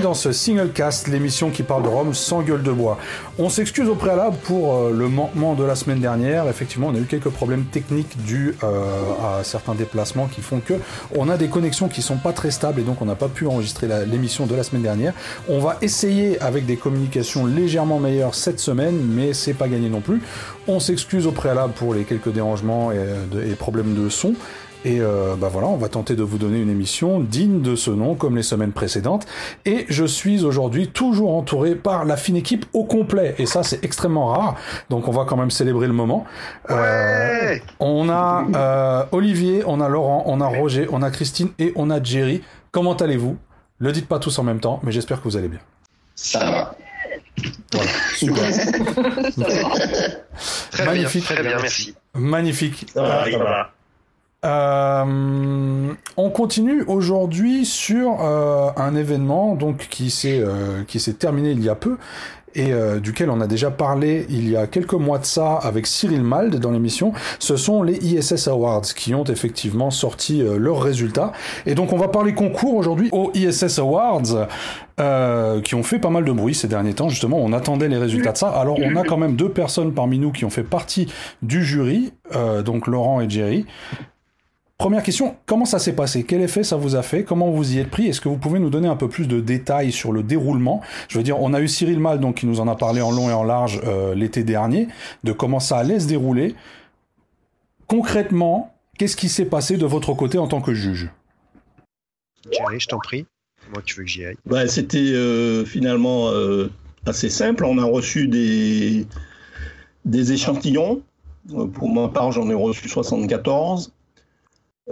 [0.00, 2.98] dans ce single cast, l'émission qui parle de Rome sans gueule de bois.
[3.38, 6.48] On s'excuse au préalable pour euh, le manquement de la semaine dernière.
[6.48, 8.82] Effectivement, on a eu quelques problèmes techniques dus euh,
[9.22, 10.74] à certains déplacements qui font que
[11.14, 13.46] on a des connexions qui sont pas très stables et donc on n'a pas pu
[13.46, 15.12] enregistrer l'émission de la semaine dernière.
[15.48, 20.00] On va essayer avec des communications légèrement meilleures cette semaine, mais c'est pas gagné non
[20.00, 20.22] plus.
[20.68, 22.98] On s'excuse au préalable pour les quelques dérangements et,
[23.50, 24.34] et problèmes de son.
[24.84, 27.90] Et euh, bah voilà, on va tenter de vous donner une émission digne de ce
[27.90, 29.26] nom, comme les semaines précédentes.
[29.66, 33.34] Et je suis aujourd'hui toujours entouré par la fine équipe au complet.
[33.38, 34.56] Et ça, c'est extrêmement rare.
[34.88, 36.24] Donc, on va quand même célébrer le moment.
[36.70, 41.72] Euh, on a euh, Olivier, on a Laurent, on a Roger, on a Christine et
[41.76, 42.42] on a Jerry.
[42.72, 43.36] Comment allez-vous?
[43.78, 45.60] Le dites pas tous en même temps, mais j'espère que vous allez bien.
[46.14, 46.74] Ça va.
[47.72, 48.50] Voilà, super.
[50.70, 51.26] très Magnifique.
[51.26, 51.94] Bien, très bien, merci.
[52.14, 52.86] Magnifique.
[52.92, 53.70] Ça va, ça va.
[54.44, 61.50] Euh, on continue aujourd'hui sur euh, un événement donc qui s'est euh, qui s'est terminé
[61.50, 61.98] il y a peu
[62.54, 65.86] et euh, duquel on a déjà parlé il y a quelques mois de ça avec
[65.86, 67.12] Cyril Mald dans l'émission.
[67.38, 71.32] Ce sont les ISS Awards qui ont effectivement sorti euh, leurs résultats
[71.66, 74.46] et donc on va parler concours aujourd'hui aux ISS Awards.
[74.98, 77.08] Euh, qui ont fait pas mal de bruit ces derniers temps.
[77.08, 78.48] Justement, on attendait les résultats de ça.
[78.50, 81.10] Alors, on a quand même deux personnes parmi nous qui ont fait partie
[81.40, 83.64] du jury, euh, donc Laurent et Jerry.
[84.80, 86.24] Première question, comment ça s'est passé?
[86.24, 87.22] Quel effet ça vous a fait?
[87.22, 88.06] Comment vous y êtes pris?
[88.06, 90.80] Est-ce que vous pouvez nous donner un peu plus de détails sur le déroulement?
[91.08, 93.10] Je veux dire, on a eu Cyril Mal donc qui nous en a parlé en
[93.10, 94.88] long et en large euh, l'été dernier
[95.22, 96.54] de comment ça allait se dérouler.
[97.88, 101.10] Concrètement, qu'est-ce qui s'est passé de votre côté en tant que juge?
[102.50, 103.26] Jerry, je t'en prie.
[103.74, 104.38] Moi, tu veux que j'y aille?
[104.46, 106.70] Bah, C'était euh, finalement euh,
[107.04, 107.66] assez simple.
[107.66, 109.06] On a reçu des,
[110.06, 111.02] des échantillons.
[111.74, 113.92] Pour ma part, j'en ai reçu 74.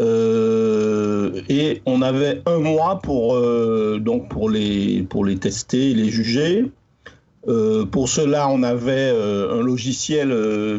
[0.01, 5.95] Euh, et on avait un mois pour, euh, donc pour, les, pour les tester et
[5.95, 6.71] les juger.
[7.49, 10.28] Euh, pour cela, on avait un logiciel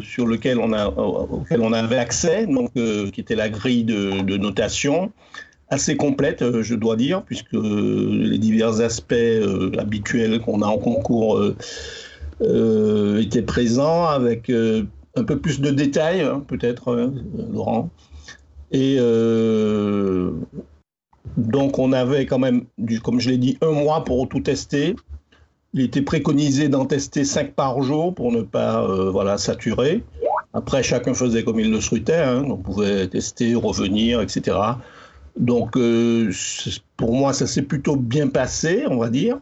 [0.02, 5.10] sur lequel on a, auquel on avait accès, donc, qui était la grille de, notation,
[5.68, 9.14] assez complète, je dois dire, puisque les divers aspects
[9.78, 11.42] habituels qu'on a en concours
[12.40, 17.10] étaient présents, avec un peu plus de détails, hein, peut-être,
[17.52, 17.90] Laurent.
[18.72, 20.30] Et euh,
[21.36, 22.64] donc, on avait quand même,
[23.02, 24.94] comme je l'ai dit, un mois pour tout tester.
[25.72, 30.04] Il était préconisé d'en tester cinq par jour pour ne pas euh, voilà, saturer.
[30.52, 32.14] Après, chacun faisait comme il le souhaitait.
[32.14, 32.44] Hein.
[32.46, 34.56] On pouvait tester, revenir, etc.
[35.36, 36.32] Donc, euh,
[36.96, 39.38] pour moi, ça s'est plutôt bien passé, on va dire.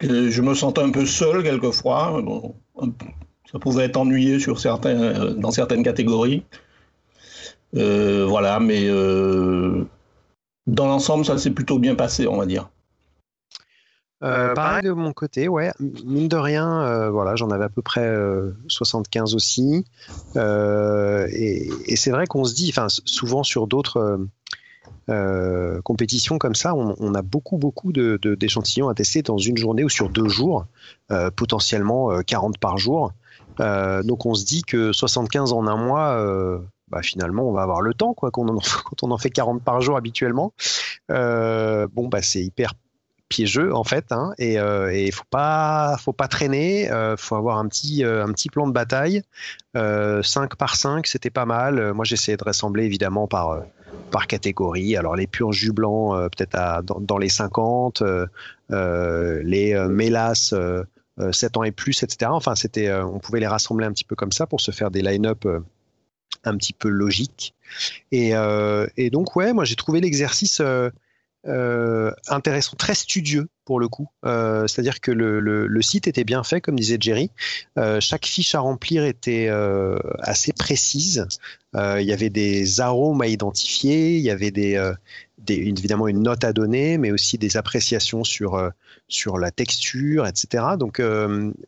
[0.00, 2.22] Je me sentais un peu seul quelquefois.
[3.50, 6.42] Ça pouvait être ennuyé sur certains, dans certaines catégories.
[7.76, 9.84] Euh, voilà, mais euh,
[10.66, 12.68] dans l'ensemble, ça s'est plutôt bien passé, on va dire.
[14.22, 15.72] Euh, pareil de mon côté, ouais.
[15.80, 18.10] Mine de rien, voilà, j'en avais à peu près
[18.68, 19.84] 75 aussi.
[20.36, 24.18] et, c'est vrai qu'on se dit, enfin, souvent sur d'autres
[25.82, 29.90] compétitions comme ça, on, a beaucoup, beaucoup d'échantillons de, à tester dans une journée ou
[29.90, 30.64] sur deux jours,
[31.36, 33.12] potentiellement 40 par jour.
[33.58, 37.94] donc on se dit que 75 en un mois, bah, finalement, on va avoir le
[37.94, 38.46] temps, quoi, quand
[39.02, 40.52] on en, fait 40 par jour habituellement.
[41.10, 42.74] Euh, bon, bah, c'est hyper
[43.30, 46.90] piégeux en fait hein, et il euh, faut pas traîner.
[46.90, 49.22] Euh, faut avoir un petit petit plan de bataille.
[49.74, 51.94] 5 par 5 c'était pas mal.
[51.94, 54.96] Moi j'essayais de rassembler évidemment par catégorie.
[54.96, 58.02] Alors les purs jus blancs peut-être dans, dans, les 50
[58.70, 60.54] les mélasses
[61.32, 64.32] 7 ans et plus etc enfin c'était on pouvait les rassembler un petit peu comme
[64.32, 65.44] ça pour se faire des line-up
[66.44, 67.54] un petit peu logique.
[68.12, 70.90] Et, euh, et donc, ouais, moi j'ai trouvé l'exercice euh,
[71.46, 74.08] euh, intéressant, très studieux pour le coup.
[74.22, 77.30] C'est-à-dire que le, le, site était bien fait, comme disait Jerry.
[78.00, 79.48] chaque fiche à remplir était
[80.20, 81.26] assez précise.
[81.74, 84.78] il y avait des arômes à identifier, il y avait des,
[85.48, 88.70] évidemment une note à donner, mais aussi des appréciations sur,
[89.08, 90.64] sur la texture, etc.
[90.78, 91.02] Donc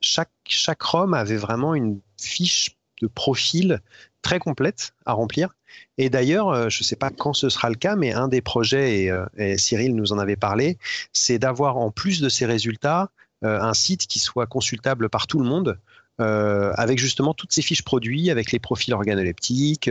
[0.03, 3.81] chaque, chaque ROM avait vraiment une fiche de profil
[4.27, 5.55] très complète à remplir.
[5.99, 8.41] Et d'ailleurs, euh, je ne sais pas quand ce sera le cas, mais un des
[8.41, 10.79] projets, euh, et, Cyril nous en avait parlé,
[11.13, 13.11] c'est d'avoir en plus de ces résultats
[13.45, 15.79] euh, un site qui soit consultable par tout le monde.
[16.19, 19.91] avec justement toutes ces fiches produits, avec les profils organoleptiques,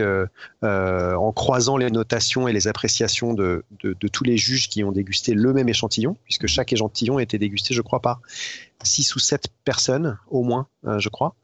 [0.62, 3.62] en croisant les notations et les appréciations de,
[4.12, 7.82] tous les juges qui ont dégusté le même échantillon, puisque chaque échantillon était dégusté, je
[7.82, 8.22] crois, par
[8.82, 11.34] 6 ou 7 personnes au moins, euh, je crois.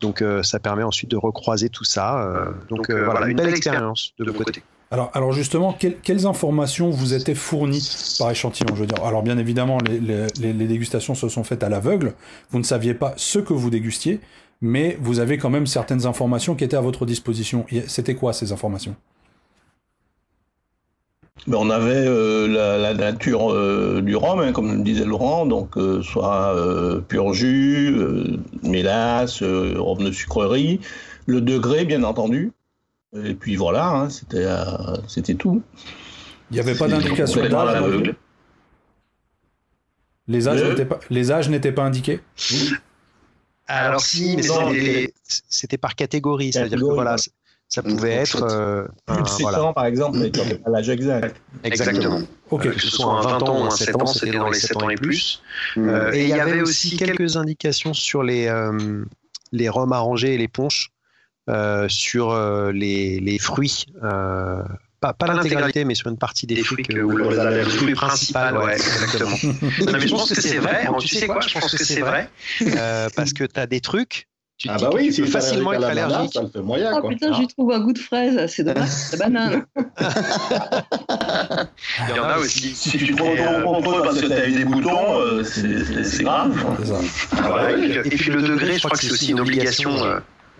[0.00, 2.22] Donc euh, ça permet ensuite de recroiser tout ça.
[2.22, 4.62] Euh, donc, voilà, une belle expérience de mon côté.
[4.90, 9.36] Alors, alors justement, quelles informations vous étaient fournies par échantillon Je veux dire, alors bien
[9.36, 12.14] évidemment, les, dégustations se sont faites à l'aveugle.
[12.50, 14.20] Vous ne saviez pas ce que vous dégustiez,
[14.62, 17.66] mais vous avez quand même certaines informations qui étaient à votre disposition.
[17.86, 18.96] C'était quoi ces informations?
[21.46, 25.76] Ben, on avait euh, la, nature euh, du rhum, hein, comme le disait Laurent, donc
[25.76, 26.54] euh, soit
[27.08, 27.96] pur jus,
[28.62, 30.80] mélasse, rhum de sucrerie,
[31.26, 32.52] le degré bien entendu,
[33.14, 35.62] et puis voilà, hein, c'était, euh, c'était tout.
[36.50, 38.14] Il n'y avait pas d'indication d'âge
[40.30, 42.20] les âges, n'étaient pas, les âges n'étaient pas indiqués?
[43.66, 45.10] Alors, si, mais
[45.48, 46.52] c'était, par catégorie.
[46.52, 47.16] C'est-à-dire que voilà,
[47.68, 48.42] ça pouvait être.
[48.42, 50.32] Euh, plus de 7 ans, par exemple, mais
[50.66, 51.36] à l'âge exact.
[51.64, 52.22] Exactement.
[52.50, 52.70] Okay.
[52.70, 54.88] que ce soit un 20 ans ou un 7 ans, c'était dans les 7 ans
[54.88, 55.42] et plus.
[55.76, 58.50] Euh, et il y avait aussi quelques indications sur les,
[59.52, 60.92] les rhums arrangés et les punches.
[61.48, 63.86] Euh, sur euh, les, les, fruits.
[64.02, 64.62] Euh,
[65.00, 68.74] pas, pas l'intégralité, mais sur une partie des, fruits, que, ou le fruit principal, ouais,
[68.74, 69.30] exactement.
[69.86, 70.86] non, mais je pense que c'est vrai.
[71.00, 72.28] Tu sais quoi Je pense que c'est vrai.
[73.16, 76.32] parce que tu as des trucs tu ah bah oui, tu peux facilement être allergique.
[76.34, 79.16] Ça le fait moyen, oh putain, je trouve un goût de fraise, c'est dommage, c'est
[79.18, 79.64] banane.
[82.08, 82.74] Il y en a aussi.
[82.74, 86.52] Si tu te retrouves parce que tu as eu des boutons, c'est grave.
[87.36, 89.92] Ah et puis le degré, je crois que c'est aussi une obligation.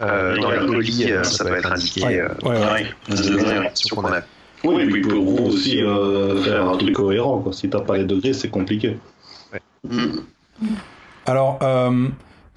[0.00, 2.04] Euh, dans les colis, euh, ça doit être indiqué.
[2.04, 2.86] Ouais, euh, ouais, ouais.
[4.64, 5.80] Oui, et puis pour aussi
[6.44, 7.40] faire un truc cohérent.
[7.40, 7.52] Quoi.
[7.52, 8.96] Si t'as pas les degrés, c'est compliqué.
[9.84, 10.18] Mm.
[11.26, 11.58] Alors,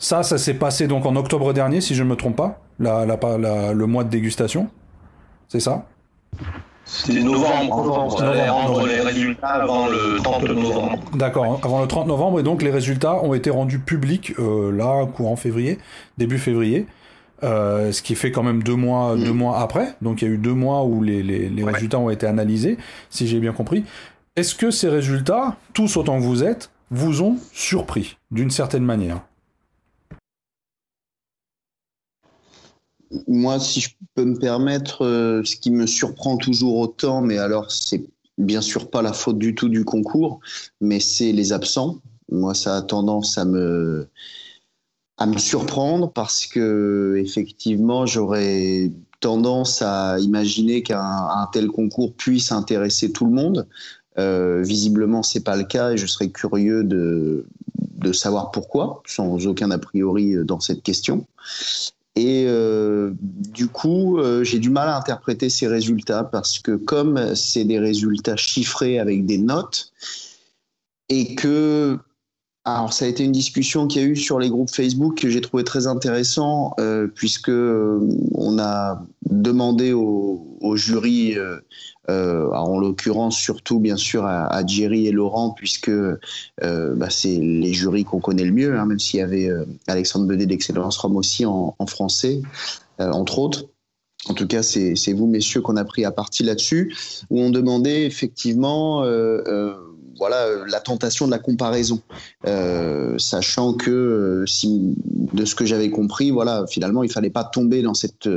[0.02, 3.06] ça, ça s'est passé donc en octobre dernier, si je ne me trompe pas, la,
[3.06, 4.68] la, le mois de dégustation.
[5.48, 5.86] C'est ça?
[6.86, 7.86] C'était novembre.
[7.86, 8.24] novembre.
[8.24, 8.88] novembre.
[8.88, 11.00] les résultats avant le 30 novembre.
[11.14, 15.36] D'accord, avant le 30 novembre, et donc les résultats ont été rendus publics là, courant
[15.36, 15.78] février,
[16.18, 16.88] début février.
[17.44, 19.38] Euh, ce qui fait quand même deux mois, deux mm.
[19.38, 19.96] mois après.
[20.02, 22.78] Donc il y a eu deux mois où les, les, les résultats ont été analysés,
[23.12, 23.84] si j'ai bien compris.
[24.36, 29.22] Est-ce que ces résultats, tous autant que vous êtes, vous ont surpris d'une certaine manière?
[33.28, 37.72] Moi, si je peux me permettre, euh, ce qui me surprend toujours autant, mais alors
[37.72, 38.06] c'est
[38.38, 40.40] bien sûr pas la faute du tout du concours,
[40.80, 42.00] mais c'est les absents.
[42.30, 44.08] Moi, ça a tendance à me
[45.18, 53.12] à me surprendre parce que effectivement j'aurais tendance à imaginer qu'un tel concours puisse intéresser
[53.12, 53.68] tout le monde.
[54.18, 59.46] Euh, visiblement, c'est pas le cas et je serais curieux de, de savoir pourquoi, sans
[59.46, 61.28] aucun a priori dans cette question.
[62.16, 67.36] Et euh, du coup, euh, j'ai du mal à interpréter ces résultats parce que comme
[67.36, 69.94] c'est des résultats chiffrés avec des notes
[71.08, 71.98] et que
[72.64, 75.30] alors, ça a été une discussion qu'il y a eu sur les groupes Facebook que
[75.32, 81.60] j'ai trouvé très intéressant, euh, puisque euh, on a demandé au, jury, euh,
[82.10, 85.92] euh en l'occurrence surtout bien sûr à, à, Jerry et Laurent, puisque
[86.62, 89.50] bah, c'est les jurys qu'on connaît le mieux, hein, même s'il y avait
[89.88, 92.44] Alexandre Bedet d'Excellence Rome aussi en, en français,
[93.00, 93.66] entre autres.
[94.30, 96.96] En tout cas, c'est vous, messieurs, qu'on a pris à partie là-dessus,
[97.32, 99.04] où on demandait effectivement
[100.22, 102.00] voilà euh, la tentation de la comparaison,
[102.46, 104.94] euh, sachant que euh, si,
[105.34, 108.30] de ce que j'avais compris, voilà, finalement, il fallait pas tomber dans cette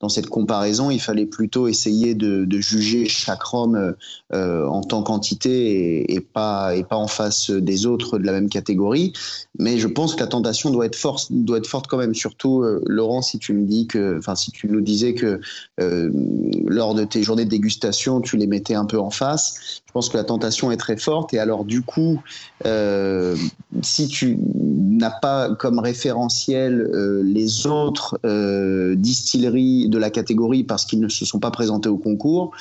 [0.00, 3.94] dans cette comparaison, il fallait plutôt essayer de, juger chaque rhum
[4.32, 9.14] en tant qu'entité et, pas et pas en face des autres de la même catégorie.
[9.58, 12.14] Mais je pense que la tentation doit être forte, doit être forte quand même.
[12.14, 15.40] Surtout, Laurent, si tu me dis que, enfin, si tu nous disais que
[15.78, 20.08] lors de tes journées de dégustation, tu les mettais un peu en face, je pense
[20.08, 22.20] que la tentation est très forte et alors, du coup,
[22.66, 23.36] euh,
[23.82, 30.84] si tu n'as pas comme référentiel euh, les autres euh, distilleries de la catégorie parce
[30.84, 32.52] qu'ils ne se sont pas présentés au concours,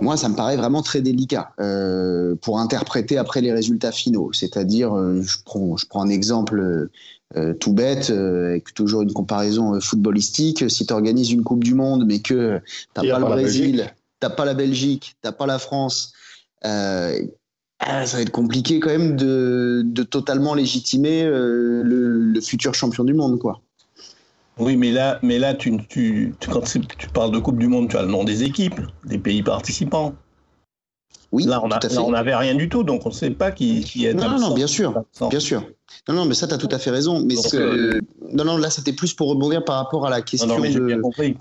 [0.00, 1.52] moi, ça me paraît vraiment très délicat
[2.40, 4.32] pour interpréter après les résultats finaux.
[4.32, 4.92] C'est-à-dire,
[5.22, 6.88] je, prends, je prends un exemple
[7.60, 10.68] tout bête, avec toujours une comparaison footballistique.
[10.68, 12.60] Si tu organises une Coupe du Monde, mais que
[12.94, 16.12] tu n'as pas, le Brésil, tu pas la Belgique, tu pas la France,
[17.86, 23.04] ah, ça va être compliqué quand même de, de totalement légitimer euh, le, futur champion
[23.04, 23.60] du monde, quoi.
[24.58, 27.96] Oui, mais là, mais là tu, tu, quand tu parles de Coupe du Monde, tu
[27.96, 30.14] as le nom des équipes, des pays participants.
[31.32, 34.14] Oui, là, on n'avait rien du tout, donc on ne sait pas qui, qui est.
[34.14, 35.64] Non, non, non, bien sûr, bien sûr.
[36.08, 37.24] Non, non, mais ça, tu as tout à fait raison.
[37.26, 38.00] Mais euh,
[38.32, 40.80] non, non, là, c'était plus pour rebondir par rapport à la question non, mais J'ai
[40.80, 41.36] bien compris.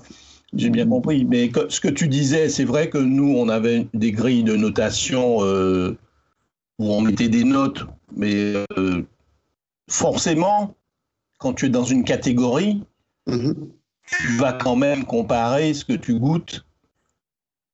[0.55, 1.25] J'ai bien compris.
[1.25, 5.43] Mais ce que tu disais, c'est vrai que nous, on avait des grilles de notation
[5.43, 5.95] euh,
[6.83, 7.85] où on mettait des notes,
[8.15, 9.01] mais euh,
[9.89, 10.75] forcément,
[11.39, 12.83] quand tu es dans une catégorie,
[13.27, 13.55] mm-hmm.
[14.07, 16.65] tu vas quand même comparer ce que tu goûtes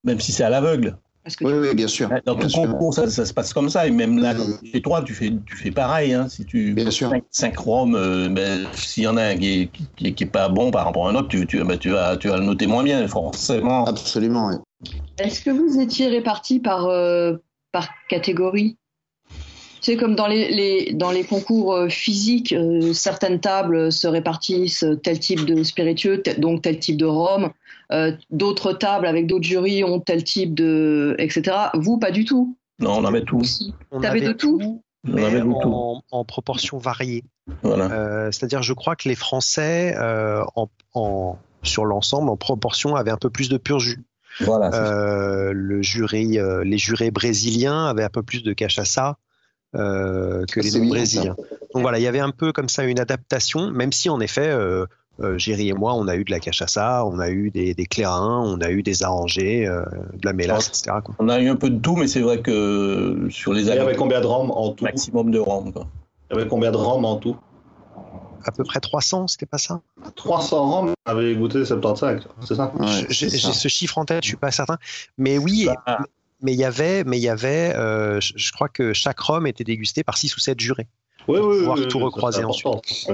[0.05, 0.97] même si c'est à l'aveugle.
[1.41, 2.07] oui, oui, bien sûr.
[2.25, 2.61] Dans bien tout sûr.
[2.61, 3.85] concours, ça, ça se passe comme ça.
[3.85, 4.65] Et même là, Mm.
[4.71, 6.13] chez toi, tu fais, tu fais pareil.
[6.13, 6.29] Hein.
[6.29, 7.11] Si tu Bien sûr.
[7.31, 10.27] 5 roms, euh, ben, s'il y en a un qui est, qui, est- qui est
[10.27, 12.45] pas bon par rapport à un autre, tu, tu, ben, tu, vas, tu vas le
[12.45, 13.83] noter moins bien, forcément.
[13.83, 14.89] Absolument, oui.
[15.17, 17.35] Est-ce que vous étiez répartis par, euh,
[17.73, 18.77] par catégorie?
[19.81, 24.83] C'est comme dans les, les- dans les concours euh, physiques, euh, certaines tables se répartissent
[24.83, 27.51] euh, tel type de spiritueux, tel- donc tel type de rhum.
[27.91, 31.15] Euh, d'autres tables avec d'autres jurys ont tel type de.
[31.17, 31.55] etc.
[31.75, 32.55] Vous, pas du tout.
[32.79, 33.41] Non, on avait tout.
[33.91, 34.59] On T'avais avait de tout
[35.07, 35.73] On mais avait de tout.
[35.73, 37.23] en, en proportion variée.
[37.63, 37.85] Voilà.
[37.91, 43.11] Euh, C'est-à-dire, je crois que les Français, euh, en, en- sur l'ensemble, en proportion, avaient
[43.11, 44.03] un peu plus de pur jus.
[44.41, 44.71] voilà.
[44.73, 49.13] Euh, le jury, euh, les jurés brésiliens avaient un peu plus de cachaça euh,
[49.73, 51.35] que les C'est non bien, brésiliens.
[51.73, 54.49] Donc voilà, il y avait un peu comme ça une adaptation, même si en effet,
[54.49, 54.85] euh,
[55.21, 57.85] euh, Géry et moi, on a eu de la cachaça, on a eu des, des
[57.85, 59.83] clairins, on a eu des arrangés, euh,
[60.13, 60.97] de la mélasse, etc.
[61.03, 61.13] quoi.
[61.19, 63.71] On a eu un peu de tout, mais c'est vrai que sur les Il y
[63.71, 64.85] avait années, combien de roms en tout?
[64.85, 65.73] maximum de rhum.
[65.73, 65.87] quoi.
[66.31, 67.35] Il y avait combien de roms en tout?
[68.45, 69.81] À peu près 300, c'était pas ça?
[70.15, 72.71] 300 roms, on avait goûté 75, c'est ça?
[72.79, 74.77] Ouais, J'ai ce chiffre en tête, je suis pas certain.
[75.17, 75.99] Mais oui, Bah,
[76.41, 79.47] mais il y avait, mais il y avait, euh, je, je crois que chaque rhum
[79.47, 80.87] était dégusté par 6 ou 7 jurés.
[81.27, 82.43] Oui, Pour oui, pouvoir oui, tout recroiser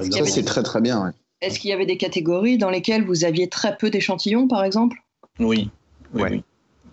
[0.10, 1.03] y Ça, avait c'est des- très très bien.
[1.03, 1.12] ouais.
[1.41, 4.98] Est-ce qu'il y avait des catégories dans lesquelles vous aviez très peu d'échantillons, par exemple?
[5.39, 5.70] Oui.
[6.13, 6.29] oui, Ouais.
[6.32, 6.44] oui.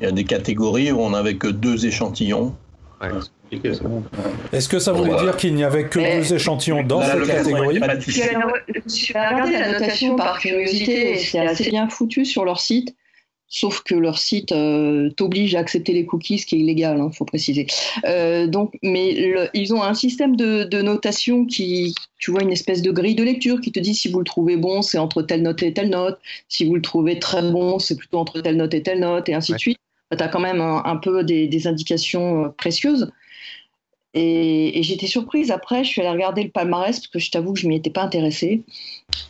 [0.01, 2.57] Il y a des catégories où on n'avait que deux échantillons.
[3.01, 3.11] C'est
[3.61, 3.85] compliqué, ça.
[4.53, 5.25] Est-ce que ça voulait Voilà.
[5.25, 7.81] dire qu'il n'y avait que Mais- deux échantillons dans cette catégorie?
[7.99, 8.11] Je
[8.91, 12.95] suis allée regarder la notation par curiosité et c'est assez bien foutu sur leur site.
[13.55, 17.15] Sauf que leur site euh, t'oblige à accepter les cookies, ce qui est illégal, il
[17.15, 17.67] faut préciser.
[18.07, 22.51] Euh, donc, mais le- ils ont un système de, de notation qui, tu vois, une
[22.51, 25.21] espèce de grille de lecture qui te dit si vous le trouvez bon, c'est entre
[25.21, 26.19] telle note et telle note.
[26.49, 29.35] Si vous le trouvez très bon, c'est plutôt entre telle note et telle note, et
[29.35, 29.57] ainsi Ouais.
[29.57, 29.79] de suite.
[30.17, 33.13] tu as quand même un, un peu des, des indications euh, précieuses.
[34.15, 35.51] Et, et j'étais surprise.
[35.51, 37.91] Après, je suis allée regarder le palmarès parce que je t'avoue que je m'y étais
[37.91, 38.63] pas intéressée.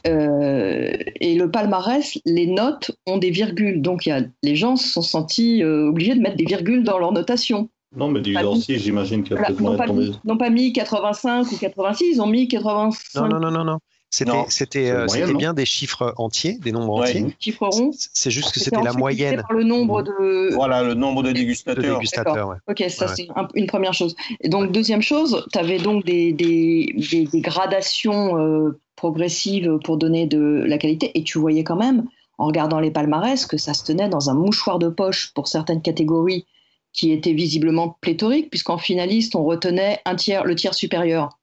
[0.07, 3.81] Euh, et le palmarès, les notes ont des virgules.
[3.83, 6.83] Donc, il y a, les gens se sont sentis euh, obligés de mettre des virgules
[6.85, 7.69] dans leur notation.
[7.95, 11.53] Non, mais du Dorcy, j'imagine qu'il a Voilà, peut-être pas, mis- n'ont pas mis 85
[11.53, 13.79] ou 86, ils ont mis 85 Non, non, non, non, non.
[14.15, 17.09] C'était, euh, c'était bien des chiffres entiers, des nombres Ouais.
[17.09, 17.35] entiers.
[17.41, 17.93] chiffres ronds.
[18.13, 21.33] C'est juste que C'était la moyenne Par le nombre de, Voilà le nombre de de
[21.33, 21.97] dégustateurs.
[21.99, 22.49] dégustateurs.
[22.49, 22.57] ouais.
[22.69, 23.13] Ok, ça Ouais.
[23.17, 24.15] c'est un- une première chose.
[24.43, 29.97] Et donc deuxième chose, tu avais donc des, des, des- des gradations euh, progressives pour
[29.97, 32.05] donner de la qualité et tu voyais quand même,
[32.37, 35.81] en regardant les palmarès, que ça se tenait dans un mouchoir de poche pour certaines
[35.81, 36.45] catégories
[36.93, 41.39] qui étaient visiblement pléthoriques, puisqu'en finaliste, on retenait un tiers, le tiers supérieur.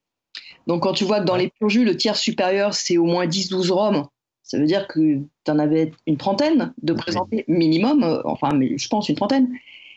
[0.70, 3.26] Donc quand tu vois que dans les pur jus, le tiers supérieur, c'est au moins
[3.26, 4.06] 10-12 roms,
[4.44, 8.78] ça veut dire que tu en avais une trentaine de présentés minimum, euh, enfin mais
[8.78, 9.50] je pense une trentaine.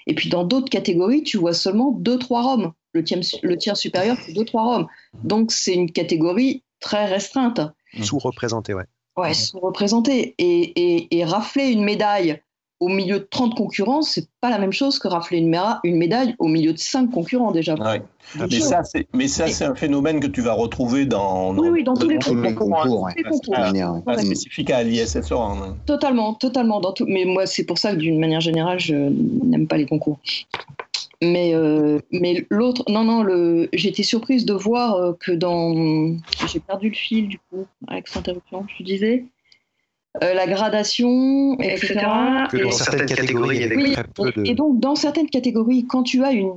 [0.07, 2.73] Et puis dans d'autres catégories, tu vois seulement 2-3 roms.
[2.95, 4.87] Le tiers, le tiers supérieur, c'est 2-3 roms.
[5.25, 7.61] Donc c'est une catégorie très restreinte.
[8.03, 8.87] Sous-représentés, ouais.
[9.19, 10.35] Ouais, sous-représentée.
[10.39, 12.41] Et, et, et rafler une médaille
[12.83, 16.49] au milieu de 30 concurrents, c'est pas la même chose que rafler une, médaille au
[16.49, 17.75] milieu de 5 concurrents déjà.
[17.77, 18.03] Ouais.
[18.37, 21.85] Mais ça, c'est, mais ça, c'est un phénomène que tu vas retrouver dans, Oui, oui,
[21.85, 23.09] dans tous les Tous les concours.
[23.09, 23.55] Tous les concours.
[23.55, 24.03] ouais.
[24.05, 24.25] Pas Ouais.
[24.25, 24.81] spécifique à.
[24.81, 25.77] Hein.
[25.87, 26.81] Totalement, totalement.
[26.81, 27.07] Dans tout...
[27.07, 30.19] Mais moi, c'est pour ça que d'une manière générale, je n'aime pas les concours.
[31.23, 33.69] Mais, euh, mais l'autre, non, non, le...
[33.73, 36.17] j'étais surprise de voir euh, que dans.
[36.49, 39.25] J'ai perdu le fil, du coup, avec cette interruption, je disais.
[40.23, 41.95] Euh, la gradation, etc.
[42.51, 44.47] Que Et- dans certaines catégories, il y avait Oui, très peu de.
[44.47, 46.53] et donc, dans certaines catégories, quand tu as une,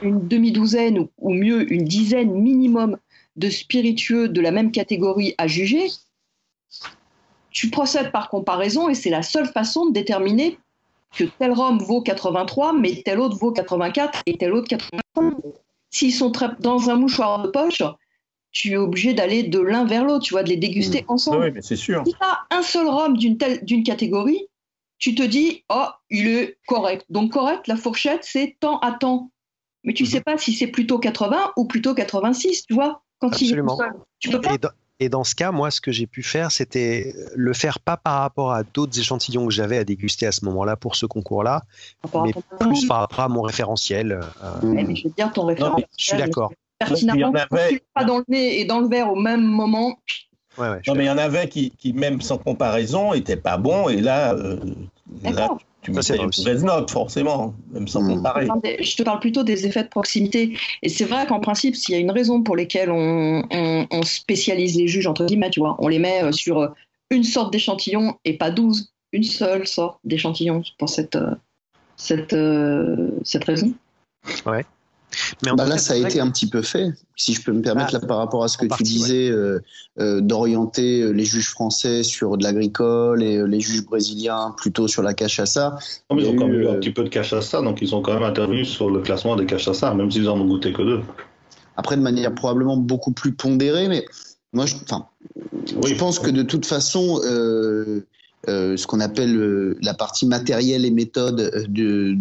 [0.00, 2.96] une demi-douzaine ou, ou mieux une dizaine minimum
[3.34, 5.88] de spiritueux de la même catégorie à juger,
[7.50, 10.60] tu procèdes par comparaison et c'est la seule façon de déterminer
[11.12, 15.34] que tel rhum vaut 83, mais tel autre vaut 84 et tel autre 85.
[15.90, 17.82] S'ils sont dans un mouchoir de poche,
[18.56, 21.44] tu es obligé d'aller de l'un vers l'autre, tu vois, de les déguster ensemble.
[21.44, 22.02] Oui, mais c'est sûr.
[22.06, 24.46] Si tu as un seul rhum d'une telle d'une catégorie,
[24.98, 27.04] tu te dis oh il est correct.
[27.10, 29.30] Donc correct, la fourchette c'est temps à temps.
[29.84, 33.76] Mais tu sais pas si c'est plutôt 80 ou plutôt 86, tu vois quand Absolument.
[33.78, 34.02] il est tout seul.
[34.20, 34.54] Tu peux pas.
[34.54, 34.70] Et dans,
[35.00, 38.20] et dans ce cas, moi, ce que j'ai pu faire, c'était le faire pas par
[38.20, 41.62] rapport à d'autres échantillons que j'avais à déguster à ce moment-là pour ce concours-là,
[42.24, 44.12] mais plus par rapport à mon référentiel.
[44.42, 45.74] euh, Ouais, mais je veux dire ton référent.
[45.76, 46.52] mais je suis d'accord.
[46.78, 49.42] Pertinemment, Il y en avait- pas dans le nez et dans le verre au même
[49.42, 49.98] moment.
[50.58, 53.36] ouais, ouais, je Non, mais il y en avait qui, qui même sans comparaison, n'étaient
[53.36, 53.88] pas bons.
[53.88, 54.58] Et là, euh,
[55.24, 55.48] là
[55.82, 58.14] tu mettais vrai une mauvaise note, forcément, même sans Mm.
[58.14, 58.48] comparer.
[58.80, 60.56] Je te parle plutôt des effets de proximité.
[60.82, 64.02] Et c'est vrai qu'en principe, s'il y a une raison pour laquelle on, on- on
[64.02, 66.68] spécialise les juges, entre guillemets, tu vois, on les met euh, sur euh,
[67.10, 71.16] une sorte d'échantillon et pas 12, une seule sorte d'échantillon pour cette,
[71.96, 72.36] cette,
[73.24, 73.72] cette raison.
[74.44, 74.64] Ouais.
[75.44, 77.94] Mais bah là, ça a été un petit peu fait, si je peux me permettre,
[77.94, 79.60] ah, là, par rapport à ce que tu disais, euh,
[79.98, 85.02] euh, d'orienter euh, les juges français sur de l'agricole et les juges brésiliens plutôt sur
[85.02, 85.78] la cachaça.
[86.10, 88.02] Non, mais ils ont quand même eu un petit peu de cachaça, donc ils ont
[88.02, 91.00] quand même intervenu sur le classement des cachaça, même s'ils en ont goûté que deux.
[91.76, 94.04] Après, de manière probablement beaucoup plus pondérée, mais
[94.52, 94.76] moi, je,
[95.66, 98.06] je pense que de toute façon, euh,
[98.48, 102.18] ce qu'on appelle euh, la partie matérielle et méthode euh, du,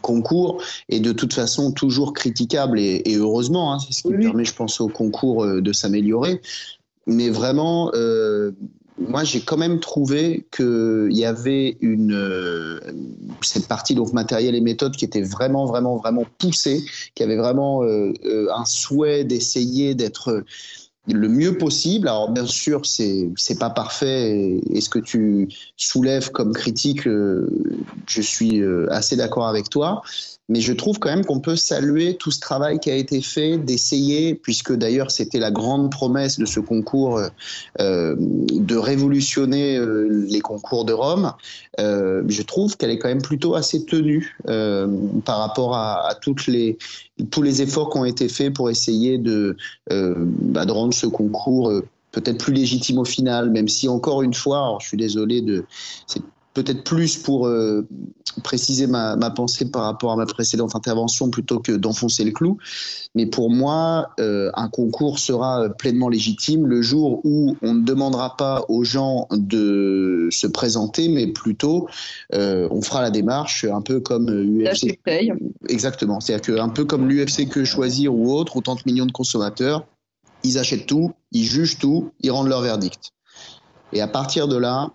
[0.00, 4.44] concours est de toute façon toujours critiquable et, et heureusement, hein, c'est ce qui permet,
[4.44, 6.40] je pense, au concours de s'améliorer.
[7.06, 7.90] Mais vraiment,
[8.98, 12.78] moi, j'ai quand même trouvé qu'il y avait une
[13.42, 16.84] cette partie donc matériel et méthode qui était vraiment, vraiment, vraiment poussée,
[17.14, 20.44] qui avait vraiment un souhait d'essayer d'être
[21.08, 22.08] le mieux possible.
[22.08, 27.48] Alors bien sûr, c'est c'est pas parfait et, ce que tu soulèves comme critique, euh,
[28.06, 30.02] je suis euh, assez d'accord avec toi.
[30.48, 33.58] Mais je trouve quand même qu'on peut saluer tout ce travail qui a été fait,
[33.58, 37.20] d'essayer, puisque d'ailleurs c'était la grande promesse de ce concours,
[37.80, 41.32] euh, de révolutionner les concours de Rome.
[41.78, 44.36] je trouve qu'elle est quand même plutôt assez tenue
[45.24, 46.78] par rapport à, toutes les
[47.30, 49.56] tous les efforts qui ont été faits pour essayer de,
[49.92, 54.22] euh, bah, de rendre ce concours euh, peut-être plus légitime au final, même si encore
[54.22, 55.64] une fois, je suis désolé de,
[56.06, 56.22] c'est
[56.62, 57.86] peut-être plus pour euh,
[58.42, 62.58] préciser ma, pensée par rapport à ma précédente intervention plutôt que d'enfoncer le clou.
[63.14, 68.36] Mais pour moi, euh, un concours sera pleinement légitime le jour où on ne demandera
[68.36, 71.88] pas aux gens de se présenter, mais plutôt
[72.34, 74.98] euh, on fera la démarche un peu comme UFC.
[75.68, 76.20] Exactement.
[76.20, 79.86] C'est-à-dire qu'un peu comme l'UFC que choisir ou autre, autant de millions de consommateurs,
[80.42, 83.12] ils achètent tout, ils jugent tout, ils rendent leur verdict.
[83.92, 84.90] Et à partir de là,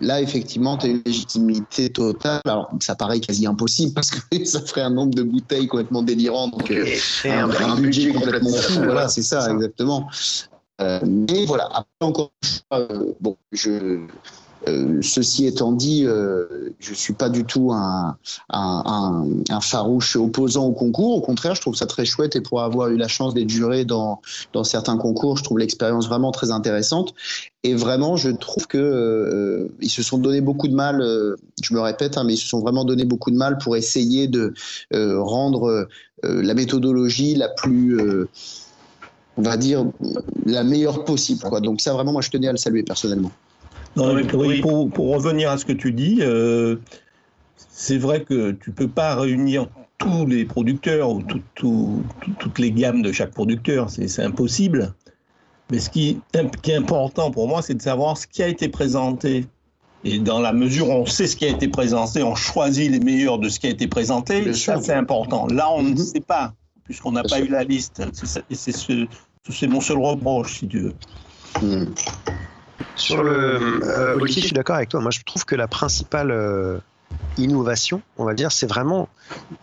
[0.00, 2.40] là, effectivement, tu as une légitimité totale.
[2.44, 6.48] Alors, ça paraît quasi impossible parce que ça ferait un nombre de bouteilles complètement délirant.
[6.48, 6.86] Donc, euh,
[7.24, 8.82] un, budget complètement fou.
[8.84, 10.08] Voilà, c'est ça, exactement.
[10.80, 14.00] Euh, mais voilà, après, encore une fois, euh, bon, je
[14.68, 18.16] euh, ceci étant dit, euh, je suis pas du tout un,
[18.50, 21.16] un, un, farouche opposant au concours.
[21.16, 23.84] Au contraire, je trouve ça très chouette et pour avoir eu la chance d'être juré
[23.84, 24.20] dans,
[24.52, 27.14] dans certains concours, je trouve l'expérience vraiment très intéressante.
[27.62, 31.00] Et vraiment, je trouve que euh, se sont donné beaucoup de mal.
[31.62, 34.28] je me répète, hein, mais ils se sont vraiment donné beaucoup de mal pour essayer
[34.28, 34.54] de
[34.92, 35.88] rendre
[36.22, 37.98] la méthodologie la plus
[39.36, 39.86] on va dire
[40.44, 41.40] la meilleure possible.
[41.40, 41.60] Quoi.
[41.60, 43.32] Donc ça, vraiment, moi, je tenais à le saluer personnellement.
[43.96, 46.76] Non, oui, pour, pour, revenir à ce que tu dis, euh,
[47.56, 51.22] c'est vrai que tu peux pas réunir tous les producteurs ou
[51.54, 54.94] toutes les gammes de chaque producteur, c'est impossible.
[55.70, 56.18] Mais ce qui,
[56.62, 59.46] qui, est important pour moi, c'est de savoir ce qui a été présenté.
[60.02, 63.00] Et dans la mesure où on sait ce qui a été présenté, on choisit les
[63.00, 65.46] meilleurs de ce qui a été présenté, ça c'est important.
[65.46, 65.98] Là, on ne mhm.
[65.98, 68.02] sait pas, puisqu'on n'a pas eu la liste.
[68.48, 69.06] Et c'est ce,
[69.66, 70.94] mon seul reproche, si tu veux.
[71.60, 71.94] Mhm.
[72.96, 75.00] Sur le, euh, Olivier, je suis d'accord avec toi.
[75.00, 76.78] Moi, je trouve que la principale euh,
[77.38, 79.08] innovation, on va dire, c'est vraiment,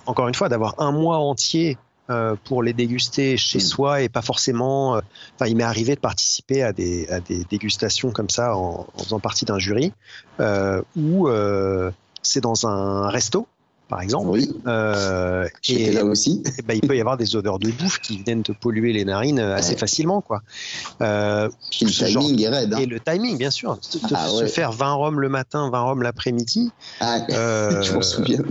[0.05, 1.77] encore une fois, d'avoir un mois entier
[2.09, 3.61] euh, pour les déguster chez mm.
[3.61, 4.93] soi et pas forcément.
[5.35, 9.03] Enfin, il m'est arrivé de participer à des, à des dégustations comme ça en, en
[9.03, 9.93] faisant partie d'un jury
[10.95, 11.29] où
[12.21, 13.47] c'est dans un resto
[13.87, 14.27] par exemple.
[14.29, 14.51] Oui.
[14.67, 16.43] Euh, et là aussi.
[16.57, 19.05] Et ben, il peut y avoir des odeurs de bouffe qui viennent te polluer les
[19.05, 20.41] narines assez facilement, quoi.
[21.01, 21.49] Euh,
[21.81, 22.73] le timing est raide.
[22.73, 22.77] Hein.
[22.79, 23.77] Et le timing, bien sûr.
[24.13, 26.71] Ah se faire 20 rhums le matin, 20 rhums l'après-midi.
[26.99, 28.41] Ah, euh, je m'en souviens.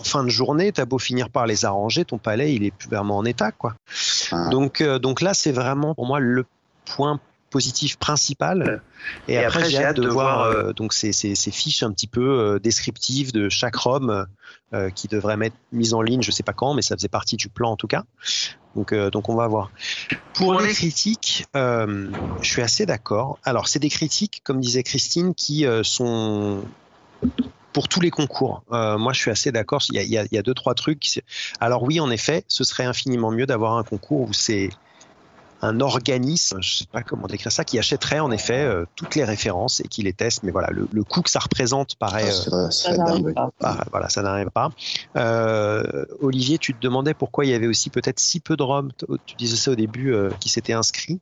[0.00, 2.88] En fin de journée, t'as beau finir par les arranger, ton palais, il est plus
[2.88, 3.74] vraiment en état, quoi.
[4.32, 4.48] Ah.
[4.50, 6.44] Donc, euh, donc là, c'est vraiment pour moi le
[6.84, 7.20] point
[7.52, 8.82] positif principal.
[9.28, 12.26] Et, après, j'ai hâte de, voir euh, euh, donc ces, ces, fiches un petit peu
[12.26, 14.26] euh, descriptives de chaque ROM
[14.94, 17.50] qui devrait être mise en ligne, je sais pas quand, mais ça faisait partie du
[17.50, 18.04] plan en tout cas.
[18.74, 19.70] Donc, donc on va voir.
[20.32, 22.08] Pour les critiques, je
[22.40, 23.38] suis assez d'accord.
[23.44, 26.64] Alors, c'est des critiques, comme disait Christine, qui sont
[27.74, 28.64] pour tous les concours.
[28.70, 29.82] moi, je suis assez d'accord.
[29.92, 31.22] Il, il, y a deux, trois trucs.
[31.60, 34.70] Alors oui, en effet, ce serait infiniment mieux d'avoir un concours où c'est
[35.62, 39.24] un organisme, je sais pas comment décrire ça, qui achèterait en effet euh, toutes les
[39.24, 40.42] références et qui les teste.
[40.42, 42.30] Mais voilà, le, coût que ça représente paraît.
[42.32, 43.50] Ça n'arrive pas.
[43.62, 44.70] Ah, voilà, ça n'arrive pas.
[45.16, 48.90] Euh, Olivier, tu te demandais pourquoi il y avait aussi peut-être si peu de Roms.
[49.24, 51.20] Tu disais ça au début, euh, qui s'étaient inscrits.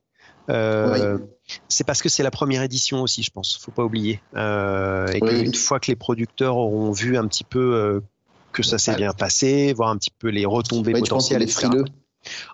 [1.69, 3.59] C'est parce que c'est la première édition aussi, je pense.
[3.59, 4.23] Faut pas oublier.
[4.35, 8.03] et qu'une fois que les producteurs auront vu un petit peu
[8.53, 11.69] que ça s'est bien passé, voir un petit peu les retombées potentielles, etc.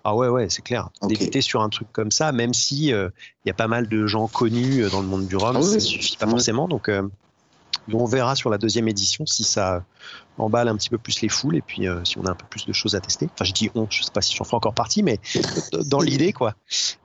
[0.05, 0.91] Ah ouais, ouais, c'est clair.
[1.03, 3.11] D'éviter sur un truc comme ça, même si il euh,
[3.45, 5.81] y a pas mal de gens connus euh, dans le monde du rhum, ah ça
[5.81, 6.69] suffit pas forcément.
[6.69, 7.03] Donc, euh,
[7.93, 9.85] on verra sur la deuxième édition si ça
[10.39, 12.47] emballe un petit peu plus les foules et puis euh, si on a un peu
[12.49, 13.29] plus de choses à tester.
[13.33, 15.21] Enfin, je dis on, je sais pas si j'en fais encore partie, mais
[15.87, 16.55] dans l'idée, quoi.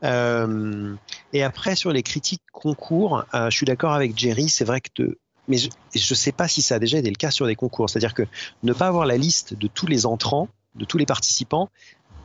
[0.04, 5.18] Et après, sur les critiques concours, je suis d'accord avec Jerry, c'est vrai que de,
[5.48, 7.90] mais je ne sais pas si ça a déjà été le cas sur des concours.
[7.90, 8.24] C'est-à-dire que
[8.64, 11.70] ne pas avoir la liste de tous les entrants, de tous les participants,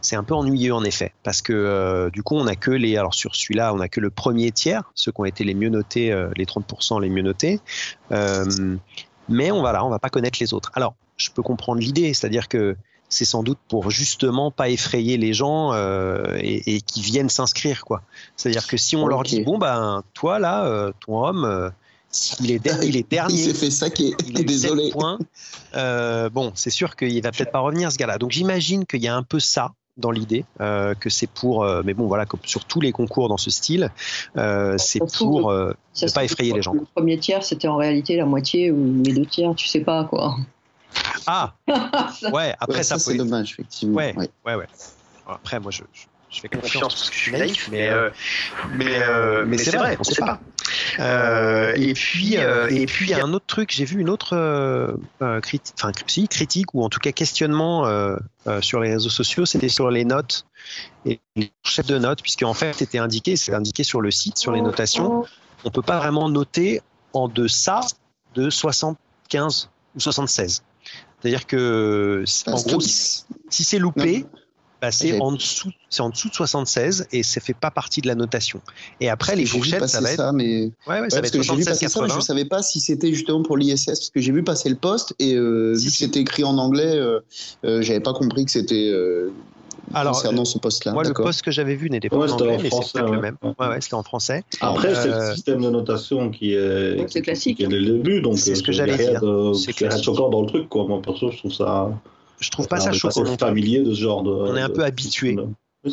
[0.01, 2.97] c'est un peu ennuyeux en effet, parce que euh, du coup on a que les,
[2.97, 5.69] alors sur celui-là on a que le premier tiers, ceux qui ont été les mieux
[5.69, 7.61] notés, euh, les 30% les mieux notés,
[8.13, 8.77] euh,
[9.29, 10.71] mais on va là, on va pas connaître les autres.
[10.75, 12.77] Alors je peux comprendre l'idée, c'est-à-dire que
[13.09, 18.03] c'est sans doute pour justement pas effrayer les gens et, et qui viennent s'inscrire quoi.
[18.37, 21.73] C'est-à-dire que si on leur dit bon ben toi là ton homme
[22.41, 23.35] il est, il est dernier.
[23.39, 24.15] Il s'est fait saquer.
[24.27, 24.91] Il est désolé.
[24.91, 25.19] Points.
[25.73, 28.19] bon, c'est sûr qu'il va peut-être pas revenir ce gars-là.
[28.19, 31.83] Donc j'imagine qu'il y a un peu ça dans l'idée euh, que c'est pour euh,
[31.85, 33.91] mais bon voilà comme sur tous les concours dans ce style
[34.37, 38.17] euh, c'est pour euh, ne pas effrayer les gens le premier tiers c'était en réalité
[38.17, 40.37] la moitié ou les deux tiers tu sais pas quoi
[41.27, 41.55] ah
[42.33, 43.97] ouais après Ouais, ça, ça, peut c'est dommage, effectivement.
[43.97, 44.29] ouais, Ouais.
[44.45, 44.67] ouais ouais
[45.27, 48.11] après moi je, je, je fais confiance confiance parce que je suis naïf, mais euh,
[48.73, 50.41] mais euh, mais c'est vrai, on sait pas.
[50.99, 53.71] Euh, et puis, euh, et puis il y a un autre truc.
[53.73, 57.87] J'ai vu une autre euh, euh, critique, enfin si, critique ou en tout cas questionnement
[57.87, 59.47] euh, euh, sur les réseaux sociaux.
[59.47, 60.47] C'était sur les notes
[61.05, 64.39] et les chefs de notes, puisque en fait c'était indiqué, c'est indiqué sur le site,
[64.39, 65.25] sur les notations.
[65.65, 66.81] On peut pas vraiment noter
[67.13, 67.81] en deçà
[68.35, 70.63] de 75 ou 76.
[71.21, 74.41] C'est-à-dire que en gros, si si c'est loupé, Non.
[74.87, 78.01] Bah, c'est J'ai- en dessous, c'est en dessous de 76 et ça fait pas partie
[78.01, 78.61] de la notation.
[79.01, 81.09] Et après les fourchettes, ça passer va être, ça, mais ouais, ouais, ça Ouais, va
[81.09, 82.21] parce être que j'ai vu 76, passer ça, mais je 80.
[82.25, 85.35] savais pas si c'était justement pour l'ISS, parce que j'ai vu passer le poste et
[85.35, 87.19] euh, Si, vu que c'était écrit en anglais, euh,
[87.65, 89.31] euh, j'avais pas compris que c'était euh,
[89.93, 90.93] Alors, concernant ce poste-là.
[90.93, 92.91] Moi, le poste que j'avais vu n'était pas Ouais, en anglais, en mais c'est français,
[92.95, 93.23] peut-être le ouais.
[93.23, 93.37] même.
[93.43, 93.53] Ouais.
[93.59, 94.45] Ouais, ouais, c'était en français.
[94.61, 97.57] Après, c'est Euh, le système de notation qui est, Donc, classique.
[97.57, 99.21] qui est dès le début, donc C'est ce que euh, j'allais dire.
[99.55, 100.87] C'est choquant dans le truc, quoi.
[100.87, 101.91] Moi, perso, je trouve ça.
[102.41, 103.37] Je trouve pas on ça est choquant plus.
[103.39, 104.31] familier de ce genre de.
[104.31, 105.37] On est un peu habitué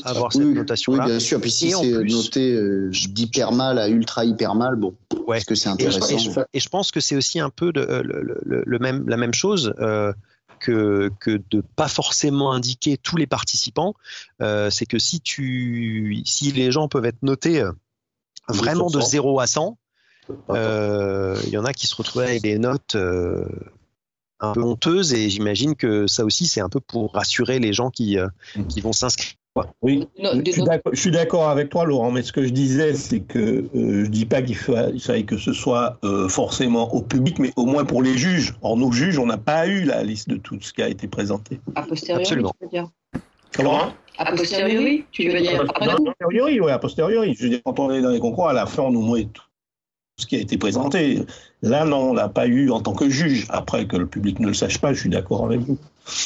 [0.03, 1.05] à avoir cette Oui, oui, notation-là.
[1.05, 1.39] bien sûr.
[1.39, 4.93] Puis si c'est noté euh, d'hyper mal à ultra hyper mal, bon,
[5.27, 5.37] Ouais.
[5.37, 7.49] est-ce que c'est Et je, intéressant et je- et je pense que c'est aussi un
[7.49, 10.11] peu de, euh, le, le- le même, la même chose euh,
[10.59, 13.93] que, que de pas forcément indiquer tous les participants.
[14.41, 17.63] Euh, c'est que si, tu, si les gens peuvent être notés
[18.49, 19.07] vraiment de 100.
[19.07, 19.77] 0 à 100,
[20.47, 23.45] Pas Euh, Il y en a qui se retrouvaient avec des notes euh,
[24.43, 27.89] un peu honteuses et j'imagine que ça aussi c'est un peu pour rassurer les gens
[27.89, 28.27] qui, euh,
[28.69, 29.33] qui vont s'inscrire.
[29.83, 33.37] Oui, je suis d'accord- avec toi, Laurent, mais ce que je disais, c'est que
[33.75, 37.37] euh, je dis pas qu'il fa- il fallait que ce soit euh, forcément au public,
[37.37, 38.55] mais au moins pour les juges.
[38.63, 41.07] Or, nos juges, on n'a pas eu la liste de tout ce qui a été
[41.07, 41.59] présenté.
[41.75, 42.51] A posteriori, Absolument.
[42.59, 42.87] tu veux dire
[43.55, 43.93] Comment?
[44.17, 47.35] A posteriori, tu veux dire A posteriori, oui, a posteriori.
[47.35, 49.25] Je veux dire, quand on est dans les concours, à la fin, on nous met
[49.25, 49.43] tout
[50.17, 51.19] ce qui a été présenté.
[51.61, 53.45] Là, non, on l'a pas eu en tant que juge.
[53.49, 55.77] Après, que le public ne le sache pas, je suis d'accord avec vous.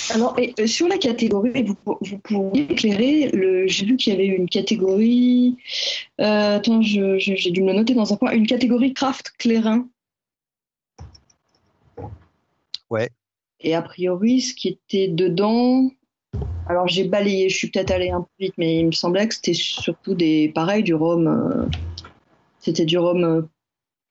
[0.09, 4.15] Alors, et, euh, sur la catégorie, vous, vous pourriez éclairer, le- j'ai vu qu'il y
[4.15, 5.57] avait une catégorie,
[6.19, 9.31] euh, attends, je- je- j'ai dû me le noter dans un coin, une catégorie craft
[9.37, 9.87] clairin.
[12.89, 13.09] Ouais.
[13.59, 15.89] Et a priori, ce qui était dedans,
[16.67, 19.35] alors j'ai balayé, je suis peut-être allé un peu vite, mais il me semblait que
[19.35, 21.65] c'était surtout des, pareil, du rhum, euh,
[22.59, 23.41] c'était du rhum euh,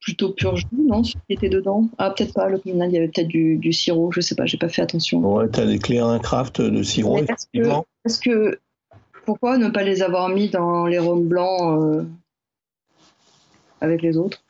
[0.01, 3.07] plutôt pur jus, non, ce qui était dedans Ah, peut-être pas, le il y avait
[3.07, 5.19] peut-être du, du sirop, je sais pas, j'ai pas fait attention.
[5.19, 7.85] Ouais, tu as des clairins craft de sirop, est-ce que- effectivement.
[8.05, 8.59] Est-ce que
[9.25, 12.03] pourquoi ne pas les avoir mis dans les rhums blancs euh,
[13.81, 14.41] avec les autres?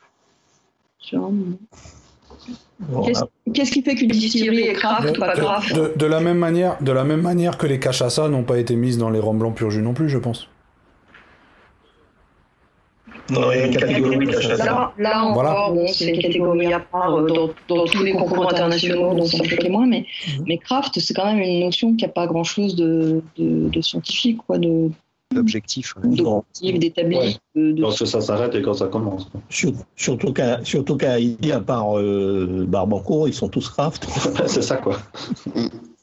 [3.54, 5.74] Qu'est-ce qui fait qu'une distillerie est craft ou pas De, craft?
[5.74, 8.76] de- de la même manière, de la même manière que les cachassas n'ont pas été
[8.76, 10.48] mises dans les rhums blancs pur jus non plus, je pense.
[13.30, 14.56] Non, il y a une catégorie de.
[14.58, 15.70] Là, là encore, Voilà.
[15.70, 19.68] bon, c'est une catégorie à part euh, dans, dans tous les concours internationaux, me choquait
[19.68, 20.06] moins, mais,
[20.46, 24.38] mais craft, c'est quand même une notion qui n'a pas grand-chose de, de, de scientifique,
[24.46, 24.90] quoi, de
[25.34, 25.94] L'objectif.
[25.96, 26.16] ouais.
[26.16, 27.38] D'objectif, d'établi.
[27.54, 29.28] de- Quand ça s'arrête et quand ça commence.
[29.94, 34.06] Surtout qu'à surtout qu'à Haïti, à part euh, Barbancourt, ils sont tous craft.
[34.46, 34.96] c'est ça, quoi.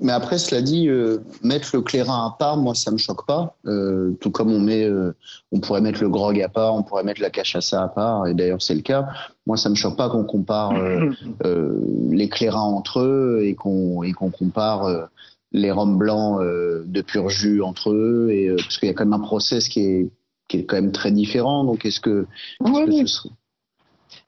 [0.00, 3.56] Mais après, cela dit, euh, mettre le clairin à part, moi, ça me choque pas.
[3.66, 5.14] Euh, tout comme on met, euh,
[5.52, 8.34] on pourrait mettre le grog à part, on pourrait mettre la cachaça à part, et
[8.34, 9.08] d'ailleurs c'est le cas.
[9.46, 11.10] Moi, ça me choque pas qu'on compare euh,
[11.46, 15.04] euh, les clairins entre eux et qu'on et qu'on compare euh,
[15.52, 18.94] les rhums blancs euh, de pur jus entre eux, et euh, parce qu'il y a
[18.94, 20.10] quand même un process qui est
[20.48, 21.64] qui est quand même très différent.
[21.64, 22.26] Donc, est-ce que,
[22.64, 23.28] est-ce Ouais, que ce serait-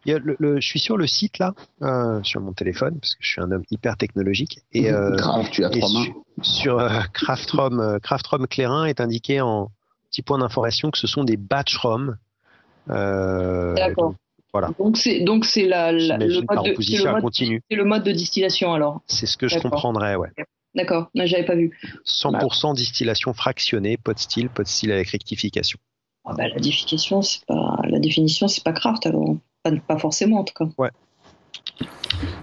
[0.07, 2.99] Il y a le, le- je suis sur le site là, euh, sur mon téléphone,
[3.01, 4.61] parce que je suis un homme hyper technologique.
[4.73, 6.05] Et, euh, grave, tu as trois mains.
[6.05, 9.71] sur, sur euh, Craft Rum, euh, Clairin est indiqué en
[10.11, 12.17] petit point d'information que ce sont des batch rum.
[12.89, 14.15] Euh, D'accord.
[14.53, 14.71] Voilà.
[14.79, 17.63] Donc c'est donc c'est la, la- le, mode de, le mode- continu.
[17.71, 19.01] le mode de distillation alors.
[19.07, 20.31] C'est ce que je comprendrais, ouais.
[20.75, 21.77] D'accord, j'avais pas vu.
[22.07, 25.79] 100% distillation fractionnée, pot still, pot still avec rectification.
[26.25, 29.37] Ah bah, la définition, c'est pas la définition, c'est pas craft alors.
[29.63, 30.65] Pas, pas forcément en tout cas.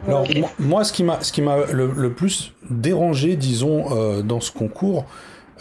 [0.08, 4.22] Alors, moi, moi, ce qui m'a, ce qui m'a le, le plus dérangé, disons, euh,
[4.22, 5.06] dans ce concours,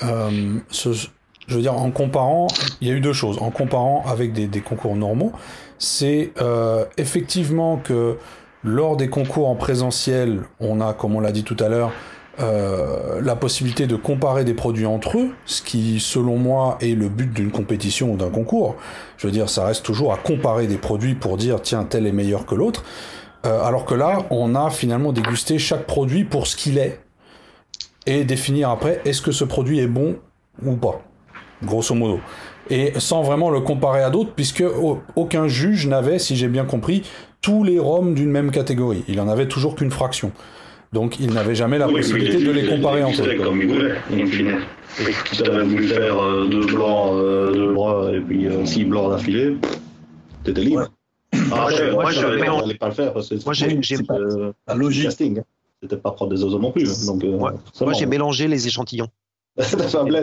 [0.03, 1.09] euh, ce-
[1.49, 2.47] je veux dire, en comparant,
[2.81, 3.39] il y a eu deux choses.
[3.41, 5.33] En comparant avec des, des concours normaux,
[5.79, 8.17] c'est euh, effectivement que
[8.63, 11.93] lors des concours en présentiel, on a, comme on l'a dit tout à l'heure,
[12.41, 17.09] euh, la possibilité de comparer des produits entre eux, ce qui, selon moi, est le
[17.09, 18.77] but d'une compétition ou d'un concours.
[19.17, 22.13] Je veux dire, ça reste toujours à comparer des produits pour dire, tiens, tel est
[22.13, 22.85] meilleur que l'autre.
[23.47, 27.01] Euh, alors que là, on a finalement dégusté chaque produit pour ce qu'il est
[28.07, 30.17] et définir après est-ce que ce produit est bon
[30.65, 31.01] ou pas,
[31.65, 32.21] grosso modo.
[32.69, 36.65] Et sans vraiment le comparer à d'autres, puisque au- aucun juge n'avait, si j'ai bien
[36.65, 37.03] compris,
[37.41, 39.05] tous les rhums d'une même catégorie.
[39.07, 40.33] Il en avait toujours qu'une fraction.
[40.93, 43.43] Donc il n'avait jamais la Oui, possibilité de les comparer il entre faisait eux.
[43.43, 44.59] comme il voulait, in fine.
[45.33, 49.11] Si t'avais voulu faire euh, deux blancs, euh, deux bruns et puis euh, six blancs
[49.11, 49.57] d'affilée,
[50.45, 50.89] t'étais libre.
[51.49, 53.13] Moi, je- moi, je fallait pas le faire.
[53.13, 55.05] parce que Moi, j'ai- c'est- j'ai- c'est, euh, La logique.
[55.05, 55.39] casting.
[55.41, 55.45] hein.
[55.83, 57.05] C'était pas propre des oiseaux non plus.
[57.07, 57.51] Donc, euh, Ouais.
[57.81, 57.93] Moi, va.
[57.93, 59.09] j'ai mélangé les échantillons.
[59.59, 60.21] Fait un blend.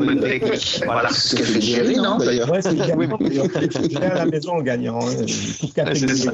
[0.85, 1.09] Voilà.
[1.09, 3.17] Ce qu'a fait Jerry, non d'ailleurs Ouais, c'est le gagnant.
[3.19, 4.99] Je l'ai à la maison, le gagnant.
[5.01, 5.11] hein.
[5.93, 6.29] C'est.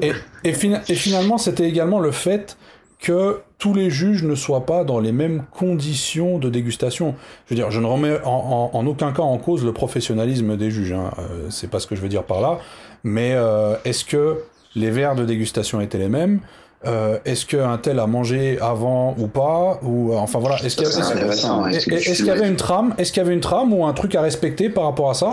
[0.00, 0.12] Et,
[0.44, 2.56] et finalement, c'était également le fait
[3.00, 7.14] que tous les juges ne soient pas dans les mêmes conditions de dégustation.
[7.46, 10.92] Je veux dire, je ne remets en, aucun cas en cause le professionnalisme des juges.
[10.92, 11.10] Hein.
[11.18, 12.58] Euh, c'est pas ce que je veux dire par là.
[13.04, 14.38] Mais euh, est-ce que
[14.74, 16.40] les verres de dégustation étaient les mêmes?
[16.86, 20.56] Euh, Est-ce qu'un tel a mangé avant ou pas Ou euh, enfin voilà.
[20.64, 24.14] Est-ce qu'il y, avait une trame Est-ce qu'il y avait une trame ou un truc
[24.14, 25.32] à respecter par rapport à ça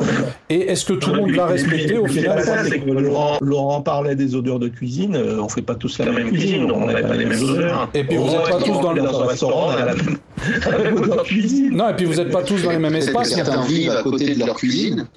[0.50, 3.82] Et est-ce que tout le monde l'a respecté au final problème, c'est que Laurent, Laurent
[3.82, 5.16] parlait des odeurs de cuisine.
[5.16, 7.90] euh, on fait pas tous la même cuisine, donc on n'avait pas les mêmes odeurs.
[7.94, 10.18] Et puis vous n'êtes pas tous dans le même.
[11.72, 13.34] Non, et puis vous n'êtes pas tous dans les mêmes espaces.
[13.34, 15.08] certains vivent à côté de leur cuisine.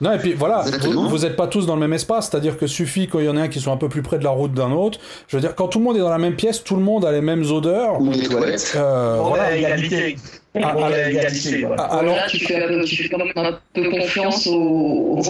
[0.00, 1.06] Non, et puis voilà, vous, Exactement.
[1.08, 3.42] vous êtes pas tous dans le même espace, c'est-à-dire que suffit qu'il y en ait
[3.42, 4.98] un qui soit un peu plus près de la route d'un autre.
[5.28, 7.04] Je veux dire, quand tout le monde est dans la même pièce, tout le monde
[7.04, 8.00] a les mêmes odeurs.
[8.00, 8.72] Ou les toilettes.
[8.76, 9.56] Euh, voilà.
[9.56, 10.16] égalité.
[10.62, 11.66] Ah, ah, égalité.
[11.76, 15.20] Ah, Alors, là, tu fais quand même un peu confiance aux,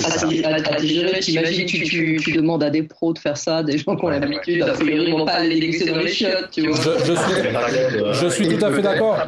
[0.81, 1.21] jurés.
[1.21, 4.09] T'imagines, tu, tu, tu demandes à des pros de faire ça, des gens qui ont
[4.09, 6.79] l'habitude, a priori, ils vont pas aller déguster dans les chiottes, tu vois.
[6.79, 7.35] je, je suis,
[8.13, 9.25] je suis tout à fait d'accord.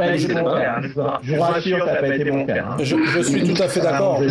[1.23, 2.77] Je vous rassure, ça n'a pas été mon père.
[2.83, 4.23] Je, je suis tout à fait d'accord.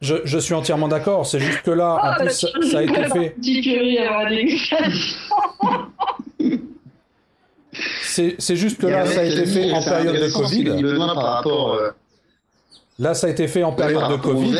[0.00, 1.26] Je, je suis entièrement d'accord.
[1.26, 3.30] C'est juste que là, en plus, ça, ça a été fait.
[3.30, 5.16] Petit curry avant la dégustation.
[8.38, 10.64] C'est juste que là, ça a été fait en période de Covid.
[10.68, 11.90] Euh,
[13.00, 14.52] Là, ça a été fait en période de Covid.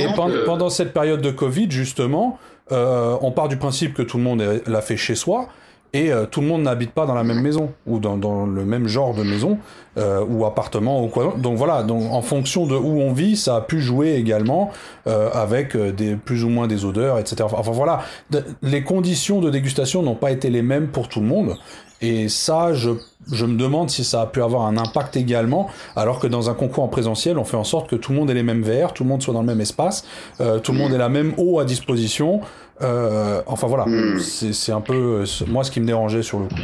[0.00, 2.38] Et euh, pendant cette période de Covid, justement,
[2.72, 5.46] euh, on part du principe que tout le monde l'a fait chez soi
[5.92, 8.64] et euh, tout le monde n'habite pas dans la même maison ou dans, dans le
[8.64, 9.58] même genre de maison
[9.98, 11.34] euh, ou appartement ou quoi.
[11.38, 14.72] Donc voilà, donc en fonction de où on vit, ça a pu jouer également
[15.06, 17.36] euh, avec euh, des plus ou moins des odeurs, etc.
[17.44, 21.20] Enfin, enfin, voilà, De- les conditions de dégustation n'ont pas été les mêmes pour tout
[21.20, 21.54] le monde.
[22.02, 22.90] Et ça, je,
[23.32, 26.54] je me demande si ça a pu avoir un impact également, alors que dans un
[26.54, 28.92] concours en présentiel, on fait en sorte que tout le monde ait les mêmes verres,
[28.92, 30.04] tout le monde soit dans le même espace,
[30.40, 32.40] euh, tout le monde ait la même eau à disposition.
[32.82, 34.18] Euh, enfin voilà, Mm.
[34.20, 36.54] c'est un peu euh, moi ce qui me dérangeait sur le coup.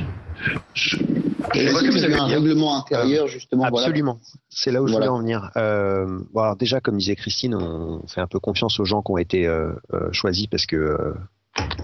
[0.75, 0.97] Je
[1.55, 3.87] Est-ce vois que vous avez un règlement intérieur, justement voilà.
[3.87, 4.19] Absolument.
[4.51, 5.07] C'est là où je Voilà.
[5.07, 5.51] voulais en venir.
[5.57, 9.13] Euh, bon, alors déjà, comme disait Christine, on fait un peu confiance aux gens qui
[9.13, 11.15] ont été euh, euh, choisis parce que euh,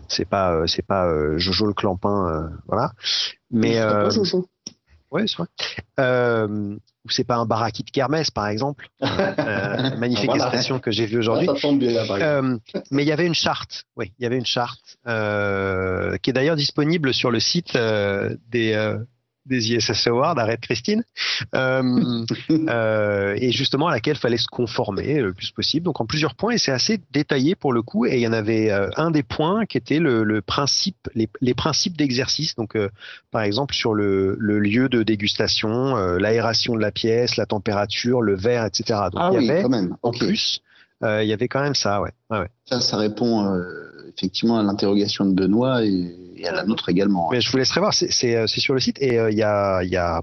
[0.09, 2.93] c'est pas euh, c'est pas euh, Jojo le clampin, euh, voilà.
[3.51, 4.49] Mais C'est pas Jojo.
[5.11, 5.47] ouais, c'est vrai.
[6.01, 8.89] Euh, ou c'est pas un baraki de kermesse, par exemple.
[9.03, 10.45] Euh, magnifique Voilà.
[10.45, 11.49] expression que j'ai vue Ah, aujourd'hui.
[12.23, 12.57] Euh,
[12.91, 16.57] mais il y avait une charte, oui, il y avait une charte qui est d'ailleurs
[16.57, 18.97] disponible sur le site des
[19.47, 21.05] des ISS Awards, arrête Christine,
[21.55, 26.35] euh, euh, et justement à laquelle fallait se conformer le plus possible, donc en plusieurs
[26.35, 29.11] points, et c'est assez détaillé pour le coup, et il y en avait euh, un
[29.11, 32.91] des points qui était le, le principe, les, les principes d'exercice, donc euh,
[33.31, 38.21] par exemple sur le, le lieu de dégustation, euh, l'aération de la pièce, la température,
[38.23, 39.01] le verre, etc.
[39.13, 39.97] Donc Ah il y oui, avait quand même.
[40.03, 40.61] en plus,
[41.05, 42.11] euh, il y avait quand même ça, ouais.
[42.67, 43.88] Ça, ça répond euh,
[44.19, 46.15] effectivement à l'interrogation de Benoît et,
[46.47, 47.29] à la nôtre également.
[47.33, 49.83] Mais je vous laisserai voir, c'est- euh, sur le site et euh, il y, a,
[49.83, 50.23] y a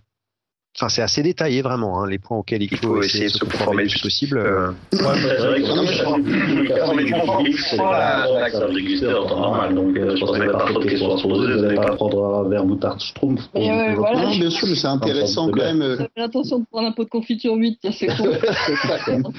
[0.78, 3.84] Enfin, c'est assez détaillé vraiment, hein, les points auxquels il faut, essayer de se conformer
[3.84, 4.38] le plus possible.
[4.38, 4.72] Euh.
[4.92, 9.98] Ouais, c'est vrai que mais du X, c'est pas la déguster en temps normal, donc
[9.98, 11.76] euh, je pense qu'il n'y a pas trop de questions à se poser, vous n'allez
[11.76, 13.42] pas prendre un verre moutarde Schtroumpf.
[13.56, 13.62] Non,
[14.38, 15.80] bien sûr, mais c'est intéressant quand même.
[15.80, 18.34] De prendre un pot de confiture 8, c'est con.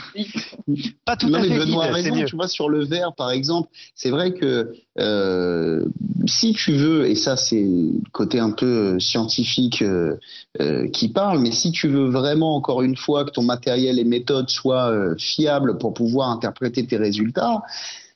[1.04, 4.10] pas tout non, mais Benoît a raison, tu vois, sur le verre, par exemple, c'est
[4.10, 5.84] vrai que euh,
[6.26, 11.40] si tu veux, et ça c'est le côté un peu euh, scientifique euh, qui parle,
[11.40, 15.78] mais si tu veux vraiment, encore une fois, que ton matériel et méthode soient fiables
[15.78, 17.62] pour pouvoir interpréter tes résultats,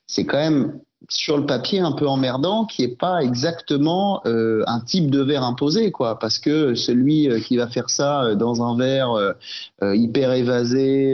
[0.06, 5.10] c'est quand même sur le papier un peu emmerdant qui est pas exactement un type
[5.10, 6.18] de verre imposé quoi.
[6.18, 9.34] Parce que celui qui va faire ça dans un verre
[9.82, 11.12] hyper évasé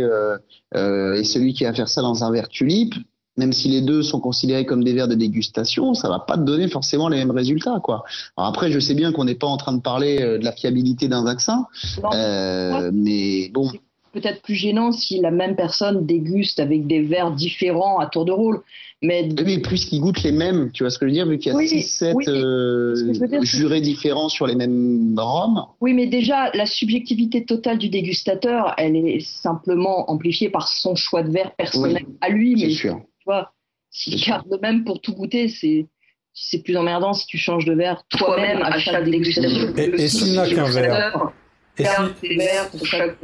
[0.75, 2.95] et celui qui va faire ça dans un verre tulipe
[3.37, 6.43] même si les deux sont considérés comme des verres de dégustation, ça va pas te
[6.43, 8.05] donner forcément les mêmes résultats, quoi.
[8.37, 10.53] Alors après, je sais bien qu'on n'est pas en train de parler euh, de la
[10.53, 11.67] fiabilité d'un vaccin,
[12.13, 13.71] euh, mais bon,
[14.13, 18.33] Peut-être plus gênant si la même personne déguste avec des verres différents à tour de
[18.33, 18.63] rôle.
[19.03, 21.37] Mais oui, plus qu'ils goûtent les mêmes, tu vois ce que je veux dire, vu
[21.37, 23.83] qu'il y a Oui, 6, 7 oui, mais ce que je veux dire, c'est- jurés
[23.83, 25.67] différents sur les mêmes rhums.
[25.83, 31.23] Oui, mais déjà, la subjectivité totale du dégustateur, elle est simplement amplifiée par son choix
[31.23, 32.59] de verre personnel à lui.
[32.59, 33.01] C'est Mais sûr.
[33.27, 33.53] Tu vois,
[33.91, 35.87] s'il C'est garde le même pour tout goûter, c'est
[36.39, 39.73] c'est plus emmerdant si tu changes de verre toi-même à chaque dégustation.
[39.77, 41.33] Et- et s'il n'a qu'un verre
[41.79, 43.17] Et, si- Garde tes verres pour chaque.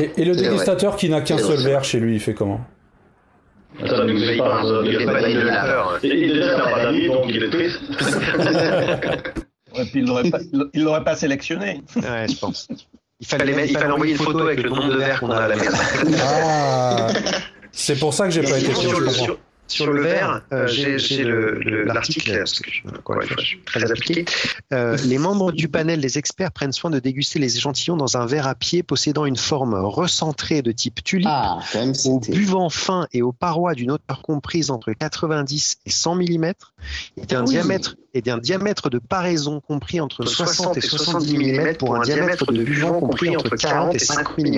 [0.00, 0.42] et- et le vrai.
[0.42, 2.60] dégustateur qui n'a qu'un seul verre chez lui, il fait comment?
[3.86, 5.98] Ça ne nous pas, ça Il pas pas de la peur.
[6.02, 7.80] Et il déjà n'a pas d'amis, donc il est triste.
[9.76, 10.38] Et puis il l'aurait pas,
[10.74, 11.80] il l'aurait pas sélectionné.
[11.96, 12.66] Ouais, je pense.
[12.70, 12.76] Il
[13.20, 15.42] Il fallait, mettre- il fallait envoyer une photo avec le nombre de verres qu'on a
[15.42, 15.76] à la maison.
[16.20, 17.06] Ah
[17.72, 20.98] C'est pour ça que j'ai pas été sur, le, sur, sur le verre, euh, j'ai
[20.98, 24.24] j'ai le- le- l'article, parce que je- encore une fois, je suis très appliqué.
[24.72, 28.26] Euh, les membres du panel des experts prennent soin de déguster les échantillons dans un
[28.26, 31.60] verre à pied possédant une forme recentrée de type tulipe, Ah,
[32.06, 36.52] au buvant fin et aux parois d'une hauteur comprise entre 90 et 100 mm,
[37.16, 37.50] et d'un Oui.
[37.50, 42.52] diamètre et d'un diamètre de paraison compris entre 60 et 70 mm pour un diamètre
[42.52, 44.54] de buvant compris entre 40 et 50 mm.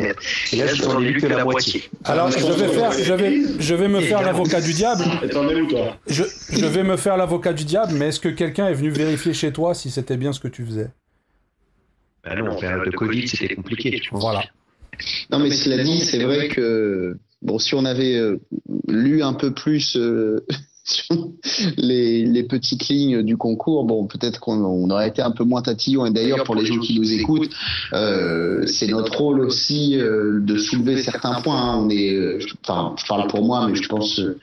[0.52, 1.82] Et là, je n'en ai lu que la moitié.
[2.04, 5.04] Alors, je vais faire, je vais, je vais me faire l'avocat du diable.
[6.06, 9.32] Je, je vais me faire l'avocat du diable, mais est-ce que quelqu'un est venu vérifier
[9.34, 10.88] chez toi si c'était bien ce que tu faisais?
[12.24, 14.00] Bah non, en période de Covid, c'était compliqué.
[14.12, 14.42] Voilà.
[15.30, 18.40] Non, mais cela dit, c'est vrai que bon, si on avait euh,
[18.88, 20.44] lu un peu plus euh,
[21.76, 25.62] les, les petites lignes du concours, bon, peut-être qu'on on aurait été un peu moins
[25.62, 26.06] tatillon.
[26.06, 27.50] Et d'ailleurs, pour les gens qui nous écoutent,
[27.92, 31.60] euh, c'est notre rôle aussi euh, de soulever certains points.
[31.60, 31.78] hein.
[31.84, 34.18] On est, euh, je- enfin, je parle pour moi, mais je pense.
[34.18, 34.38] euh,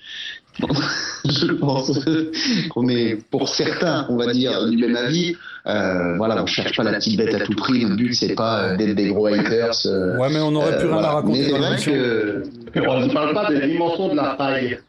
[1.25, 1.91] je pense
[2.69, 5.35] qu'on est pour certains, on va dire, du même avis.
[5.67, 7.83] Euh, voilà, on cherche pas la petite bête à tout prix.
[7.83, 9.71] Notre but c'est pas euh, d'être des gros haters.
[9.85, 12.43] euh, Ouais, mais on n'aurait plus euh, rien à raconter Mais c'est vrai que
[12.87, 14.79] On ne parle pas des dimensions de la paille.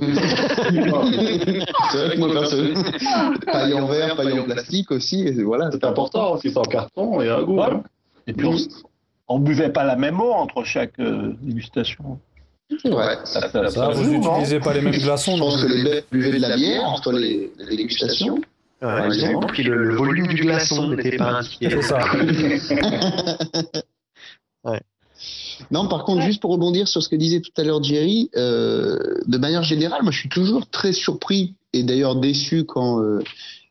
[0.00, 2.82] C'est vrai que moi personnellement,
[3.46, 5.26] paille en verre, paille en plastique aussi.
[5.26, 7.56] Et voilà, C'est important aussi, c'est en carton et un goût.
[7.58, 7.66] Ouais.
[7.70, 7.82] hein.
[8.26, 8.56] Et puis on,
[9.28, 12.18] on buvait pas la même eau entre chaque euh, dégustation.
[12.82, 13.18] c'est vrai.
[13.24, 15.68] Ça, ça- Ça, ça vous joue, non n'utilisez pas les mêmes glaçons, Je pense que
[15.72, 18.36] les bêtes buvaient de la bière entre les, les dégustations.
[18.82, 21.68] Ouais, Ouais, et puis le, le volume du glaçon n'était pas indiqué.
[21.68, 21.98] C'est ça.
[25.70, 28.98] Non, par contre, juste pour rebondir sur ce que disait tout à l'heure Jerry, euh,
[29.26, 33.20] de manière générale, moi je suis toujours très surpris et d'ailleurs déçu quand euh,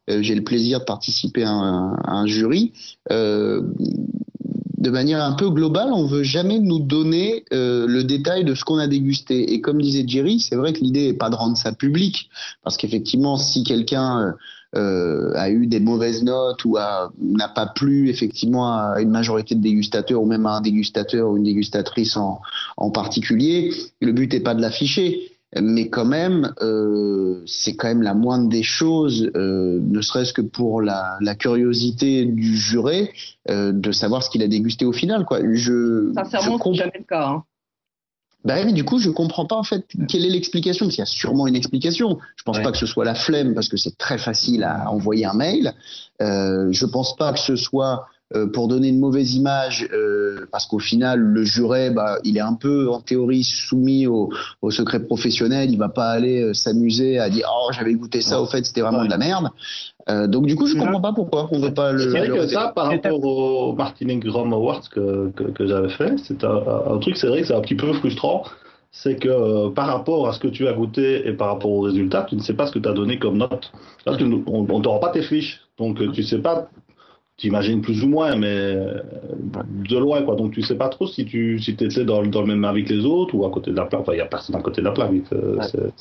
[0.10, 2.73] euh, j'ai le plaisir de participer à un, à un jury.
[3.12, 3.62] Euh,
[4.78, 8.63] de manière un peu globale, on veut jamais nous donner euh, le détail de ce
[8.63, 9.54] qu'on a dégusté.
[9.54, 12.30] Et comme disait Jerry, c'est vrai que l'idée n'est pas de rendre ça public,
[12.63, 14.36] parce qu'effectivement, si quelqu'un
[14.75, 19.55] euh, a eu des mauvaises notes ou a- n'a pas plu effectivement à une majorité
[19.55, 22.39] de dégustateurs ou même à un dégustateur ou une dégustatrice en,
[22.77, 25.19] en particulier, le but n'est pas de l'afficher.
[25.60, 30.43] Mais quand même, euh, c'est quand même la moindre des choses, euh, ne serait-ce que
[30.43, 33.12] pour la, la curiosité du juré,
[33.49, 35.25] euh, de savoir ce qu'il a dégusté au final.
[35.25, 35.39] Quoi.
[35.41, 37.27] Je, je Sincèrement, comprends- jamais le cas.
[37.29, 37.43] hein.
[38.45, 40.86] Bah oui, du coup, je comprends pas en fait quelle est l'explication.
[40.86, 42.19] Parce qu'il y a sûrement une explication.
[42.38, 42.63] Je pense Ouais.
[42.63, 45.73] pas que ce soit la flemme parce que c'est très facile à envoyer un mail.
[46.21, 50.66] Euh, je pense pas que ce soit euh, pour donner une mauvaise image euh, parce
[50.68, 54.30] qu'au final, le juré, bah, il est un peu en théorie soumis au,
[54.62, 55.72] au secret professionnel.
[55.72, 58.41] Il va pas aller euh, s'amuser à dire oh j'avais goûté ça.
[58.41, 59.49] Au fait, c'était vraiment de la merde.
[60.10, 61.99] Euh, donc du coup, je comprends pas pourquoi on veut pas le.
[61.99, 66.16] C'est vrai que ça, par rapport au Martinique Grom Awards que, que, que j'avais fait,
[66.24, 66.62] c'est un,
[66.93, 68.43] un truc, c'est vrai que c'est un petit peu frustrant.
[68.91, 71.82] C'est que euh, par rapport à ce que tu as goûté et par rapport aux
[71.82, 73.72] résultats, tu ne sais pas ce que tu as donné comme note.
[74.08, 75.62] Là, tu ne- on ne t'aura pas tes fiches.
[75.78, 76.68] Donc, tu ne sais pas
[77.40, 80.36] t'imagines plus ou moins, mais de loin, quoi.
[80.36, 83.06] Donc tu sais pas trop si tu si étais dans, dans le même avec les
[83.06, 84.02] autres ou à côté de la plaque.
[84.02, 85.12] Enfin, il n'y a personne à côté de la plaque.
[85.34, 85.58] Euh,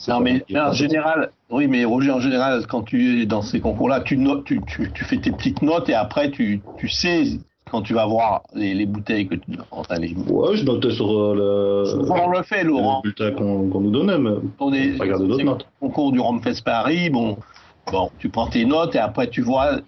[0.08, 4.00] non, mais en général, oui, mais Roger, en général, quand tu es dans ces concours-là,
[4.00, 7.24] tu, notes, tu, tu, tu, fais tes petites notes et après tu, tu sais
[7.70, 9.52] quand tu vas voir les, les bouteilles que tu.
[9.70, 10.14] Enfin, les...
[10.14, 12.10] Ouais, je notais sur euh, le.
[12.10, 13.02] On le fait, Laurent.
[13.04, 14.36] Le bulletin qu'on nous donnait, mais.
[14.58, 15.66] On est, regarde d'autres notes.
[15.80, 17.36] Concours du Romfest Paris, bon,
[17.92, 19.80] bon, tu prends tes notes et après tu vois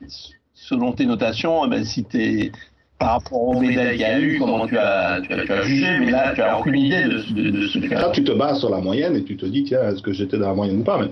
[0.70, 2.52] selon tes notations, eh ben, si tu
[2.98, 5.62] par rapport aux médailles qu'il y a eu, comment tu as, tu as, tu as,
[5.62, 8.22] jugé, mais là, tu n'as aucune idée de, de, de ce que tu Là, tu
[8.22, 10.54] te bases sur la moyenne et tu te dis, tiens, est-ce que j'étais dans la
[10.54, 11.08] moyenne ou pas, mais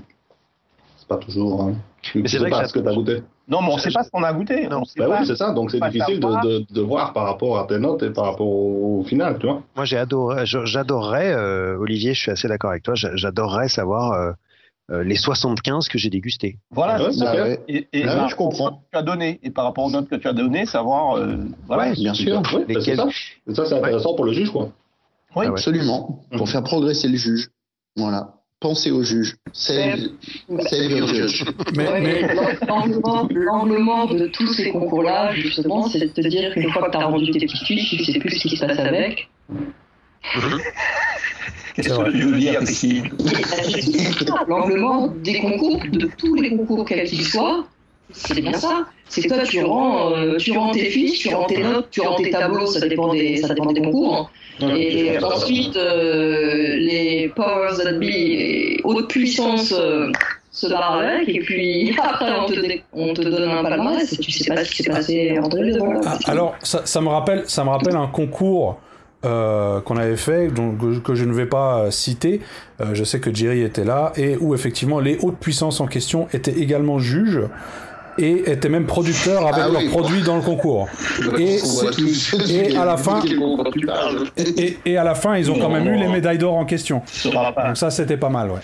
[0.99, 1.63] c'est pas toujours.
[1.63, 1.75] Hein.
[2.15, 3.23] Mais c'est vrai pas que ce que tu as goûté.
[3.49, 4.69] Non, mais on ne sait pas ce qu'on a goûté.
[4.69, 7.67] Non, bah oui, c'est ça, donc c'est difficile de, de, de, voir par rapport à
[7.67, 9.63] tes notes et par rapport au, final, tu vois.
[9.75, 14.13] Moi, j'adorerais, euh, Olivier, je suis assez d'accord avec toi, j'adorerais savoir.
[14.13, 14.33] Euh,
[14.91, 16.57] les 75 que j'ai dégustés.
[16.71, 17.49] Voilà, ouais, c'est ça.
[17.69, 18.71] Et, et là, je comprends.
[18.71, 21.17] Que tu as donné et par rapport aux notes que tu as données, savoir.
[21.17, 21.37] Euh,
[21.67, 22.43] voilà, ouais, bien sûr.
[22.55, 22.97] Oui, lesquelles...
[22.97, 23.09] ça,
[23.55, 24.17] ça c'est intéressant ouais.
[24.17, 24.73] pour le juge, quoi.
[25.37, 26.25] Oui, ah absolument.
[26.33, 26.39] Mmh.
[26.39, 27.51] Pour faire progresser le juge.
[27.97, 28.35] Voilà.
[28.61, 29.37] Pensez au juge.
[29.53, 30.01] Save,
[30.49, 31.45] save your judge.
[31.77, 32.35] Mais,
[33.79, 37.07] mort de tous ces concours-là, justement, c'est de te dire qu'une fois que tu as
[37.07, 39.29] rendu tes petites fiches, tu sais plus ce qui se passe avec.
[41.83, 43.03] Qu'est-ce que tu veux dire, ici
[45.23, 47.67] des concours, de tous les concours quels qu'ils soient,
[48.11, 48.87] c'est bien ça.
[49.09, 52.01] C'est que toi, tu rends, euh, tu rends tes fiches, tu rends tes notes, tu
[52.01, 54.29] rends tes tableaux, ça dépend des, ça dépend des concours.
[54.61, 60.11] Et euh, ensuite, euh, les powers that be, les hautes puissances euh,
[60.51, 62.55] se barrent avec, et puis après, on te,
[62.93, 65.75] on te donne un palmarès et tu sais pas ce qui s'est passé entre les
[65.75, 65.81] deux.
[66.05, 68.81] Ah, alors, ça, ça, me rappelle, ça me rappelle un concours
[69.25, 72.41] euh, qu'on avait fait, donc, que, que je ne vais pas citer,
[72.81, 76.29] euh, je sais que Jerry était là, et où effectivement les hautes puissances en question
[76.33, 77.41] étaient également juges
[78.17, 79.89] et étaient même producteurs avec ah, leurs oui.
[79.89, 80.89] produits dans le concours.
[81.39, 81.59] Et,
[82.49, 83.21] et à la fin,
[84.37, 87.03] et, et, à la fin, ils ont quand même eu les médailles d'or en question.
[87.25, 88.61] Donc ça, c'était pas mal, ouais,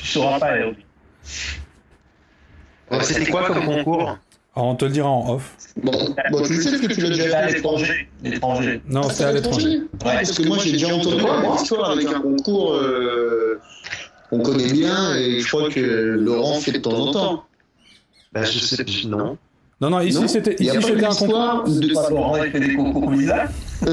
[3.00, 4.18] C'était quoi comme concours?
[4.56, 5.56] Alors, on te le dira en off.
[5.82, 5.90] Bon,
[6.30, 8.08] bon tu sais que tu l'as déjà fait à l'étranger.
[8.22, 8.80] l'étranger.
[8.88, 9.78] Non, c'est à l'étranger.
[10.04, 13.60] Ouais, parce que moi, j'ai déjà entendu une histoire avec un concours euh,
[14.30, 17.44] qu'on connaît bien et je crois que Laurent fait de temps en temps.
[18.32, 19.36] Bah, je sais plus, non.
[19.80, 21.64] Non, non, ici c'était ici c'était un concours.
[21.66, 22.10] De...
[22.10, 23.48] Laurent fait des concours bizarres.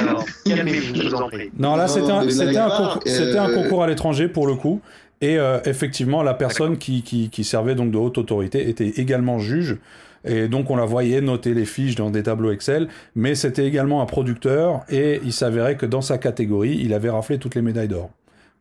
[0.00, 1.50] Alors, calmez-vous, je vous en prie.
[1.58, 3.42] Non, là c'était un, c'était euh...
[3.42, 4.80] un concours à l'étranger pour le coup.
[5.20, 9.38] Et euh, effectivement, la personne qui, qui, qui, servait donc de haute autorité était également
[9.38, 9.76] juge.
[10.24, 14.02] Et donc on la voyait noter les fiches dans des tableaux Excel, mais c'était également
[14.02, 17.88] un producteur et il s'avérait que dans sa catégorie, il avait raflé toutes les médailles
[17.88, 18.10] d'or.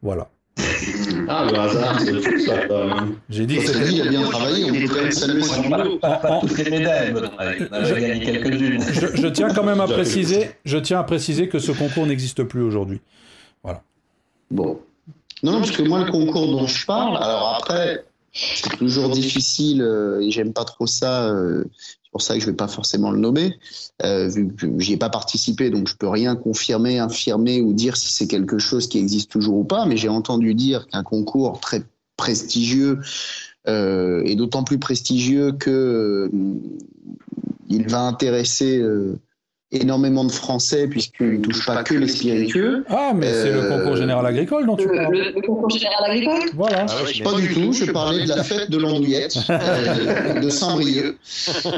[0.01, 0.30] Voilà.
[1.28, 2.53] Ah, le hasard, c'est tout ça.
[3.30, 3.91] J'ai dit que c'était.
[3.91, 5.99] Il a bien travaillé, on peut quand même saluer son boulot.
[5.99, 8.82] Pas toutes les médailles, on avait gagné quelques-unes.
[8.93, 12.43] Je, je tiens quand même à préciser, je tiens à préciser que ce concours n'existe
[12.43, 13.01] plus aujourd'hui.
[13.64, 13.84] Voilà.
[14.49, 14.80] Bon,
[15.43, 20.21] non, parce que moi, le concours dont je parle, alors après, c'est toujours difficile euh,
[20.21, 21.29] et j'aime pas trop ça.
[21.29, 21.63] Euh,
[22.09, 23.59] c'est pour ça que je vais pas forcément le nommer,
[24.03, 27.95] euh, vu que j'y ai pas participé, donc je peux rien confirmer, infirmer ou dire
[27.95, 29.85] si c'est quelque chose qui existe toujours ou pas.
[29.85, 31.83] Mais j'ai entendu dire qu'un concours très
[32.17, 32.99] prestigieux
[33.67, 36.29] euh, et d'autant plus prestigieux que euh,
[37.67, 38.83] il va intéresser
[39.72, 42.86] énormément de Français puisqu'il ne touche pas que les spiritueux.
[42.89, 43.43] Ah, mais euh...
[43.43, 45.13] c'est le concours général agricole dont tu parles.
[45.13, 46.49] Le, le concours général agricole?
[46.55, 46.86] Voilà.
[46.89, 51.17] Ah, ouais, pas du tout, je parlais de la fête de l'andouillette euh, de Saint-Brieuc.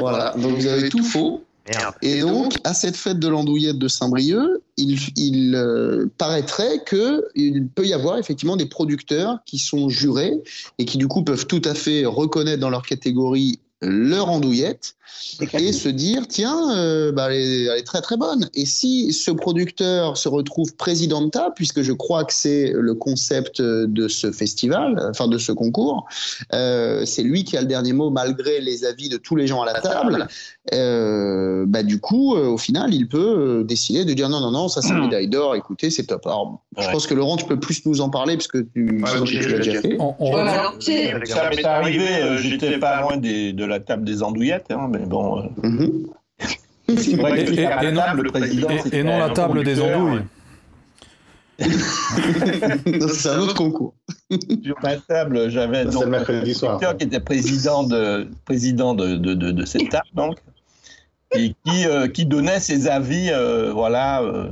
[0.00, 1.44] Voilà, donc vous avez tout faux.
[1.68, 1.94] Merde.
[2.02, 7.86] Et donc, à cette fête de l'andouillette de Saint-Brieuc, il, il euh, paraîtrait qu'il peut
[7.86, 10.42] y avoir effectivement des producteurs qui sont jurés
[10.78, 14.94] et qui du coup peuvent tout à fait reconnaître dans leur catégorie leur andouillette
[15.40, 18.48] et se dire tiens euh, bah, elle, est, elle, est, très très bonne.
[18.54, 22.94] Et si ce producteur se retrouve président de table puisque je crois que c'est le
[22.94, 26.06] concept de ce festival enfin de ce concours
[26.52, 29.62] euh, c'est lui qui a le dernier mot malgré les avis de tous les gens
[29.62, 30.26] à la table
[30.72, 34.82] euh, bah, du coup au final il peut décider de dire non non non ça
[34.82, 36.26] c'est une médaille d'or écoutez c'est top.
[36.26, 36.84] Alors ouais.
[36.84, 39.40] je pense que Laurent tu peux plus nous en parler parce que tu, ouais, tu
[39.40, 39.96] l'as déjà fait.
[39.98, 40.32] on, on
[41.26, 42.06] ça m'est arrivé
[42.38, 45.50] j'étais pas loin des, de la table des andouillettes hein, mais bon.
[45.62, 47.16] Mm -hmm.
[47.16, 50.22] vrai et, non, président, et, et non la table des andouilles.
[51.62, 53.94] c'est un autre concours.
[54.62, 59.50] Sur ma table, j'avais donc le producteur qui était président de, président de, de, de,
[59.50, 60.38] de cette table, donc,
[61.34, 64.48] et qui, euh, qui donnait ses avis, euh, voilà, euh,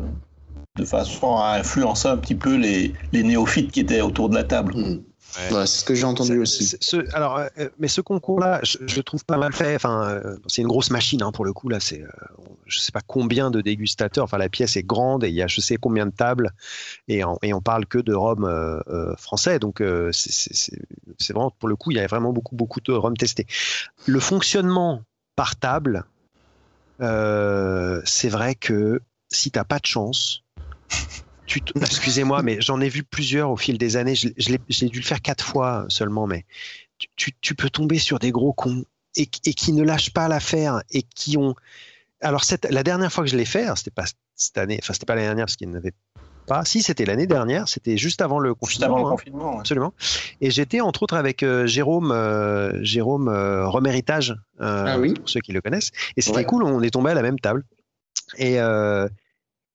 [0.76, 4.44] de façon à influencer un petit peu les, les néophytes qui étaient autour de la
[4.44, 4.74] table.
[4.76, 5.02] Mm.
[5.48, 6.76] Voilà, c'est ce que j'ai entendu aussi.
[6.80, 9.74] Ce, alors, euh, mais ce concours-là, je, je, trouve pas mal fait.
[9.76, 11.68] Enfin, euh, c'est une grosse machine hein, pour le coup.
[11.68, 12.08] Là, c'est, euh,
[12.66, 14.24] je sais pas combien de dégustateurs.
[14.24, 16.52] Enfin, la pièce est grande et il y a je sais combien de tables
[17.08, 19.58] et, en, et on parle que de rhum euh, français.
[19.58, 23.46] Donc, c'est vraiment pour le coup, il y a vraiment beaucoup beaucoup de rhum testé.
[24.06, 25.02] Le fonctionnement
[25.36, 26.04] par table,
[26.98, 29.00] c'est vrai que
[29.32, 30.42] si t'as pas de chance,
[31.76, 34.14] excusez-moi, mais j'en ai vu plusieurs au fil des années.
[34.14, 36.44] J'ai dû le faire quatre fois seulement, mais
[37.16, 38.84] tu, tu peux tomber sur des gros cons
[39.16, 41.54] et, et qui ne lâchent pas l'affaire et qui ont.
[42.20, 44.04] Alors, cette, la dernière fois que je l'ai fait, c'était pas
[44.36, 45.94] cette année, enfin, c'était pas l'année dernière parce qu'il n'avait
[46.46, 46.64] pas.
[46.64, 48.70] Si, c'était l'année dernière, c'était juste avant le confinement.
[48.70, 49.10] Juste avant le hein.
[49.10, 49.60] confinement, ouais.
[49.60, 49.94] Absolument.
[50.40, 55.14] Et j'étais entre autres avec euh, Jérôme, euh, Jérôme euh, Reméritage, ah oui.
[55.14, 55.90] pour ceux qui le connaissent.
[56.16, 56.44] Et c'était ouais.
[56.44, 57.64] cool, on est tombé à la même table.
[58.36, 59.08] Et, euh,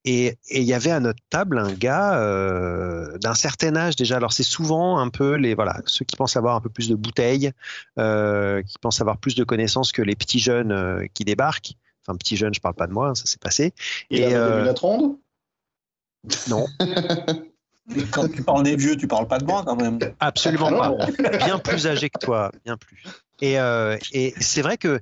[0.06, 4.18] et il y avait à notre table un gars euh, d'un certain âge déjà.
[4.18, 6.95] Alors c'est souvent un peu les voilà ceux qui pensent avoir un peu plus de
[6.95, 7.51] bouteilles,
[7.99, 11.74] euh, qui pensent avoir plus de connaissances que les petits jeunes euh, qui débarquent.
[12.08, 13.74] Enfin petits jeunes, je parle pas de moi, hein, ça s'est passé.
[14.12, 15.18] Et, et euh, la tronde
[16.47, 16.68] Non.
[18.12, 19.99] Quand tu parles des vieux, tu parles pas de moi quand même.
[20.20, 20.95] Absolument pas.
[21.38, 23.03] Bien plus âgé que toi, bien plus.
[23.41, 24.99] Et, euh, et c'est vrai que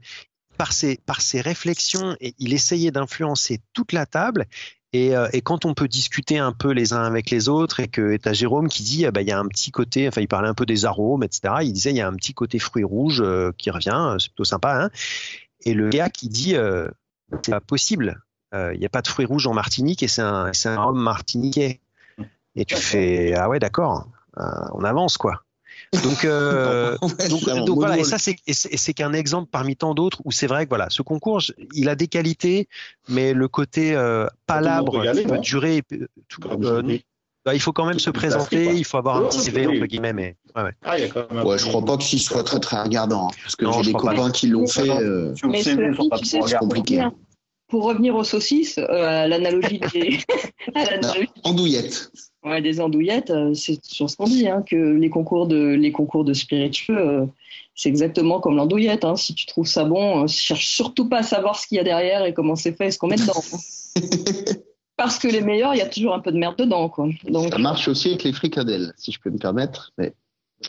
[0.58, 4.46] par ses, par ses réflexions, il essayait d'influencer toute la table
[4.94, 7.88] et, euh, et, quand on peut discuter un peu les uns avec les autres et
[7.88, 10.28] que tu as Jérôme qui dit, bah, il y a un petit côté, enfin il
[10.28, 11.56] parlait un peu des arômes, etc.
[11.64, 14.44] Il disait, il y a un petit côté fruit rouge euh, qui revient, c'est plutôt
[14.44, 14.84] sympa.
[14.84, 14.90] Hein
[15.66, 16.88] et le gars qui dit, euh,
[17.44, 18.22] c'est pas possible,
[18.54, 21.80] il n'y a pas de fruits rouges en Martinique et c'est un, un rhum martiniquais.
[22.56, 25.44] Et tu fais, ah ouais, d'accord, on avance quoi.
[26.02, 29.94] Donc, euh, ouais, donc, donc voilà, et ça c'est et c'est qu'un exemple parmi tant
[29.94, 31.42] d'autres où c'est vrai que voilà, ce concours,
[31.74, 32.68] il a des qualités,
[33.10, 35.82] mais le côté euh, palabre qui peut durer
[36.28, 36.82] tout, euh,
[37.46, 40.14] bah, il faut quand même se présenter, il faut avoir un petit CV entre guillemets,
[40.14, 40.72] mais ouais, ouais.
[40.84, 43.94] Ah, ouais je crois pas qu'il soit très très regardant, hein, parce que j'ai des
[43.94, 44.32] copains pas.
[44.32, 44.90] qui l'ont fait.
[44.90, 47.04] Euh, mais c'est compliqué.
[47.64, 47.68] Hein.
[47.70, 50.20] Pour revenir aux saucisses, à l'analogie des
[51.44, 52.12] andouillettes.
[52.44, 55.94] Ouais, des andouillettes, euh, c'est sur ce qu'on dit, hein, que les concours de, les
[55.94, 57.26] concours de spiritueux, euh,
[57.74, 59.06] c'est exactement comme l'andouillette.
[59.06, 59.16] Hein.
[59.16, 61.86] Si tu trouves ça bon, euh, cherche surtout pas à savoir ce qu'il y a
[61.86, 63.42] derrière et comment c'est fait et ce qu'on met dedans.
[64.98, 66.90] Parce que les meilleurs, il y a toujours un peu de merde dedans.
[66.90, 67.08] Quoi.
[67.30, 70.14] Donc, ça marche aussi avec les fricadelles, si je peux me permettre, mais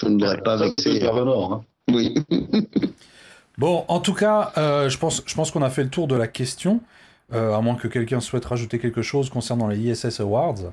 [0.01, 1.01] je ne voudrais pas vexer.
[1.01, 1.65] C'est hein.
[1.91, 2.15] Oui.
[3.59, 6.15] bon, en tout cas, euh, je pense, je pense qu'on a fait le tour de
[6.15, 6.81] la question,
[7.33, 10.73] euh, à moins que quelqu'un souhaite rajouter quelque chose concernant les ISS Awards.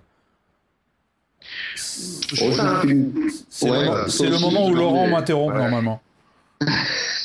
[1.75, 2.55] C'est ouais,
[2.86, 5.61] le, le, moment où Laurent m'interrompt ouais.
[5.61, 6.01] normalement.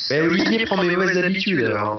[0.09, 1.97] Ben Olivier prend mes mauvaises habitudes alors.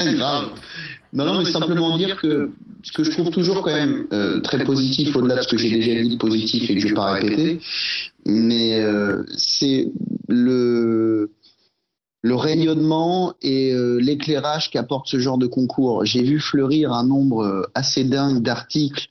[1.12, 2.50] Non, non, mais simplement dire que
[2.82, 5.70] ce que je trouve toujours quand même euh, très positif, au-delà de ce que j'ai
[5.70, 7.60] déjà dit de positif et que je ne vais pas répéter,
[8.26, 9.88] mais euh, c'est
[10.28, 11.30] le
[12.22, 16.04] le rayonnement et euh, l'éclairage qu'apporte ce genre de concours.
[16.04, 19.08] J'ai vu fleurir un nombre assez dingue d'articles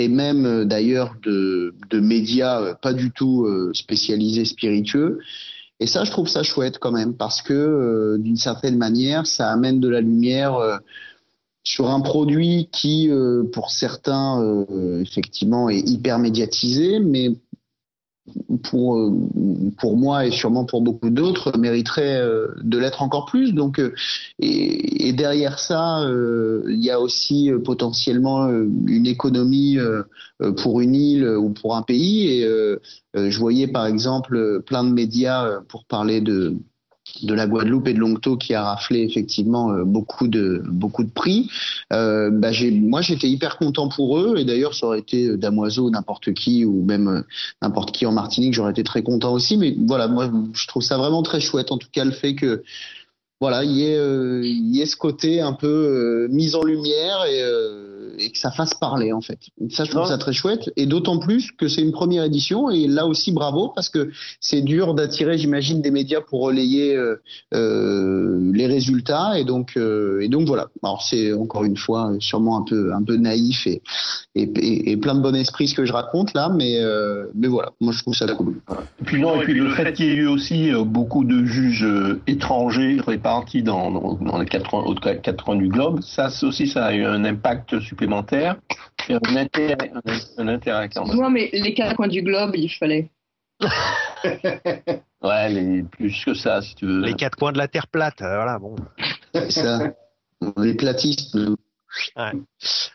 [0.00, 5.18] et même euh, d'ailleurs de, médias euh, pas du tout euh, spécialisés spiritueux.
[5.78, 9.80] Et ça, je trouve ça chouette quand même, parce que d'une certaine manière, ça amène
[9.80, 10.58] de la lumière
[11.64, 13.08] sur un produit qui,
[13.54, 14.66] pour certains,
[15.00, 17.30] effectivement, est hyper médiatisé, mais
[18.64, 19.12] pour euh,
[19.78, 23.52] pour moi et sûrement pour beaucoup d'autres mériterait euh, de l'être encore plus.
[23.52, 23.94] Donc euh,
[24.38, 26.04] et, derrière ça
[26.68, 29.76] il y a aussi potentiellement une économie
[30.62, 32.28] pour une île ou pour un pays.
[32.28, 32.48] Et
[33.14, 36.56] je voyais par exemple plein de médias pour parler de
[37.22, 41.10] de la Guadeloupe et de l'Oncto qui a raflé effectivement euh, beaucoup de beaucoup de
[41.10, 41.48] prix.
[41.92, 46.32] Euh, bah moi, j'étais hyper content pour eux et d'ailleurs, ça aurait été Damoiseau, n'importe
[46.32, 47.20] qui ou même euh,
[47.62, 49.56] n'importe qui en Martinique, j'aurais été très content aussi.
[49.56, 51.72] Mais voilà, moi, je trouve ça vraiment très chouette.
[51.72, 52.62] En tout cas, le fait que
[53.40, 57.24] voilà, il y ait, euh, y ait ce côté un peu euh, mise en lumière
[57.24, 59.38] et, euh, et, que ça fasse parler en fait.
[59.70, 62.86] Ça, je trouve ça très chouette et d'autant plus que c'est une première édition et
[62.86, 64.10] là aussi bravo parce que
[64.40, 67.16] c'est dur d'attirer, j'imagine, des médias pour relayer euh,
[67.54, 70.68] euh, les résultats et donc et donc voilà.
[70.82, 73.80] Alors c'est encore une fois sûrement un peu un peu naïf et
[74.34, 76.78] et, et plein de bon esprit ce que je raconte là, mais
[77.34, 78.60] mais voilà, moi je trouve ça cool.
[79.00, 81.86] Et puis non, et puis le fait qu'il y ait eu aussi beaucoup de juges
[82.26, 82.98] étrangers
[83.30, 86.92] répartis dans, dans, dans les quatre coins, quatre coins du globe, ça aussi, ça a
[86.92, 88.56] eu un impact supplémentaire
[89.08, 91.16] et un intérêt, un, un intérêt quand même.
[91.16, 93.10] Non, mais les quatre coins du globe, il fallait.
[95.22, 97.00] ouais, les, plus que ça, si tu veux.
[97.02, 98.76] Les quatre coins de la Terre plate, voilà, bon.
[99.50, 99.92] ça,
[100.56, 101.36] les platistes.
[102.16, 102.32] Ouais.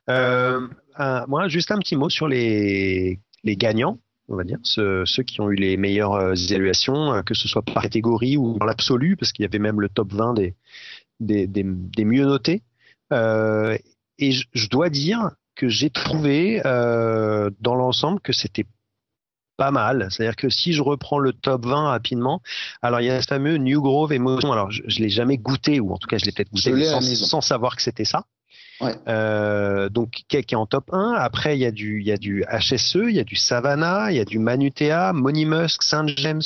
[0.10, 0.68] Euh,
[1.00, 4.00] euh, moi, juste un petit mot sur les, les gagnants.
[4.28, 8.38] On va dire, ceux, qui ont eu les meilleures évaluations, que ce soit par catégorie
[8.38, 10.56] ou dans l'absolu, parce qu'il y avait même le top 20 des,
[11.20, 12.64] des, des, mieux notés.
[13.12, 18.66] et je, dois dire que j'ai trouvé dans l'ensemble que c'était
[19.58, 20.08] pas mal.
[20.10, 22.42] C'est-à-dire que si je reprends le top 20 rapidement,
[22.82, 24.52] alors il y a ce fameux New Grove Emotion.
[24.52, 26.72] Alors je, je l'ai jamais goûté, ou en tout cas je l'ai peut-être goûté
[27.16, 28.26] sans, savoir que c'était ça.
[28.82, 28.94] Ouais.
[29.08, 31.14] Euh, donc qui est, en top 1.
[31.14, 34.12] Après il y a du il y a du HSE, il y a du Savannah,
[34.12, 36.42] il y a du Manutea, Monimusk, Saint James,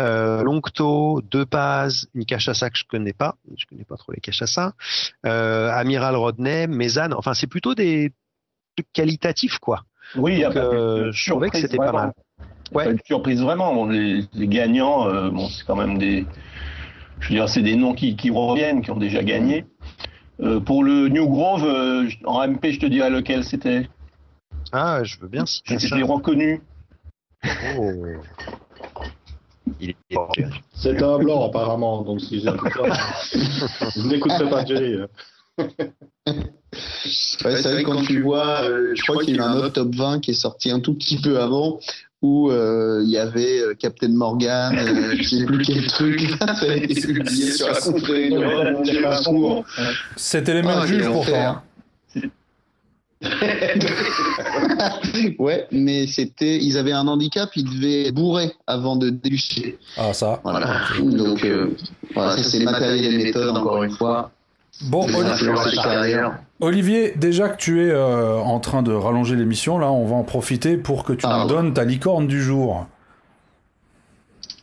[0.00, 4.20] euh, Longto, Deux Paz, une Cachaça que je connais pas, je connais pas trop les
[4.20, 4.72] Cachaça,
[5.26, 7.14] euh, Amiral Rodney, Mézane.
[7.14, 8.12] Enfin c'est plutôt des
[8.76, 9.84] trucs qualitatifs quoi.
[10.16, 12.12] Oui, donc, euh, je trouvais que c'était pas mal.
[12.72, 12.90] Ouais.
[12.90, 13.86] Une surprise vraiment.
[13.86, 16.26] les, gagnants, euh, bon, c'est quand même des,
[17.20, 19.66] je veux dire, c'est des noms qui, qui, reviennent, qui ont déjà gagné.
[20.42, 23.88] Euh, pour le New Grove, euh, en MP, je te dirais lequel c'était.
[24.72, 25.46] Ah, je veux bien.
[25.46, 26.60] Si c'était reconnu.
[27.78, 27.92] Oh.
[30.74, 32.72] C'est un blanc apparemment, donc si j'écoute
[33.32, 34.98] je n'écouterai pas Jerry.
[37.04, 40.20] c'est vrai quand tu vois, je crois qu'il y a eu un autre top 20
[40.20, 41.78] qui est sorti un tout petit peu avant,
[42.22, 46.54] où euh, il y avait euh, Captain Morgan, euh, je sais plus quel truc, ça
[46.62, 47.74] a été publié sur la
[50.16, 51.62] C'était les mêmes ah, juges pourtant.
[55.38, 59.78] ouais, mais c'était, ils avaient un handicap, ils devaient bourrer avant de délucher.
[59.96, 60.40] Ah ça.
[60.44, 60.80] Voilà.
[61.00, 61.44] Donc
[62.14, 64.30] voilà, ça c'est matériel et méthode encore une fois.
[64.82, 65.06] Bon,
[66.62, 70.22] Olivier, déjà que tu es euh, en train de rallonger l'émission, là, on va en
[70.22, 72.86] profiter pour que tu nous donnes ta licorne du jour.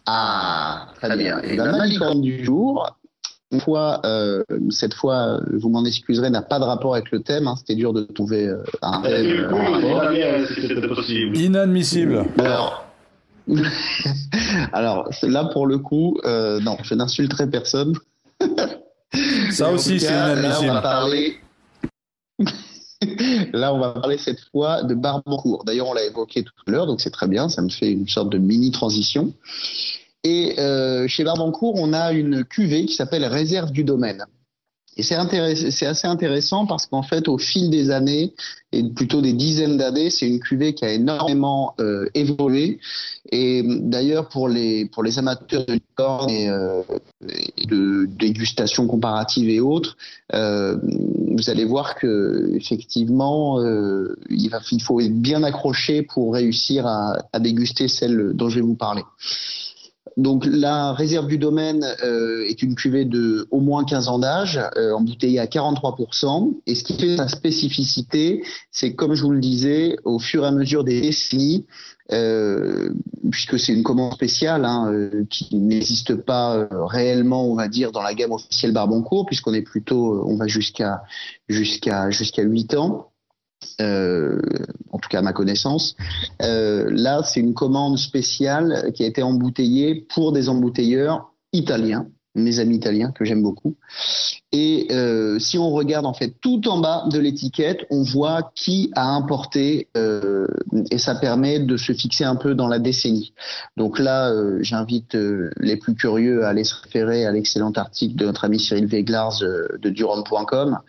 [0.05, 1.39] Ah, très bien.
[1.41, 2.95] Et ma licorne du jour,
[3.51, 7.47] une fois, euh, cette fois, vous m'en excuserez, n'a pas de rapport avec le thème.
[7.47, 9.49] Hein, C'était dur de trouver euh, un thème.
[11.35, 12.23] Inadmissible.
[12.37, 12.85] Alors,
[14.71, 17.93] alors, là, pour le coup, non, je n'insulterai personne.
[19.51, 20.67] Ça aussi, c'est inadmissible.
[20.67, 21.39] Là, on va parler.
[23.53, 25.63] Là, on va parler cette fois de Barbancourt.
[25.63, 27.47] D'ailleurs, on l'a évoqué tout à l'heure, donc c'est très bien.
[27.47, 29.33] Ça me fait une sorte de mini transition.
[30.23, 34.25] Et euh, chez Barbancourt, on a une cuvée qui s'appelle Réserve du domaine.
[34.99, 38.33] Et c'est assez intéressant parce qu'en fait, au fil des années,
[38.73, 42.79] et plutôt des dizaines d'années, c'est une cuvée qui a énormément euh, évolué.
[43.31, 46.81] Et d'ailleurs, pour les, amateurs de licorne et, euh,
[47.65, 49.95] de dégustation comparative et autres,
[50.33, 53.63] euh, vous allez voir que effectivement,
[54.29, 59.03] il, faut être bien accroché pour réussir à déguster celle dont je vais vous parler.
[60.17, 64.59] Donc la réserve du domaine euh, est une cuvée de au moins 15 ans d'âge,
[64.77, 66.53] euh, embouteillée à 43%.
[66.65, 70.47] Et ce qui fait sa spécificité, c'est comme je vous le disais, au fur et
[70.47, 71.65] à mesure des décennies,
[72.11, 72.89] euh,
[73.31, 74.91] puisque c'est une commande spéciale hein,
[75.29, 80.23] qui n'existe pas réellement, on va dire, dans la gamme officielle Barboncourt, puisqu'on est plutôt,
[80.27, 81.03] on va jusqu'à
[81.47, 83.11] jusqu'à jusqu'à 8 ans.
[83.81, 84.39] Euh,
[84.91, 85.95] en tout cas à ma connaissance.
[86.41, 92.59] Euh, là, c'est une commande spéciale qui a été embouteillée pour des embouteilleurs italiens mes
[92.59, 93.75] amis italiens que j'aime beaucoup.
[94.51, 98.91] Et euh, si on regarde en fait tout en bas de l'étiquette, on voit qui
[98.95, 100.47] a importé euh,
[100.89, 103.33] et ça permet de se fixer un peu dans la décennie.
[103.77, 105.15] Donc là, euh, j'invite
[105.57, 109.39] les plus curieux à aller se référer à l'excellent article de notre ami Cyril Veglars
[109.39, 110.79] de Durand.com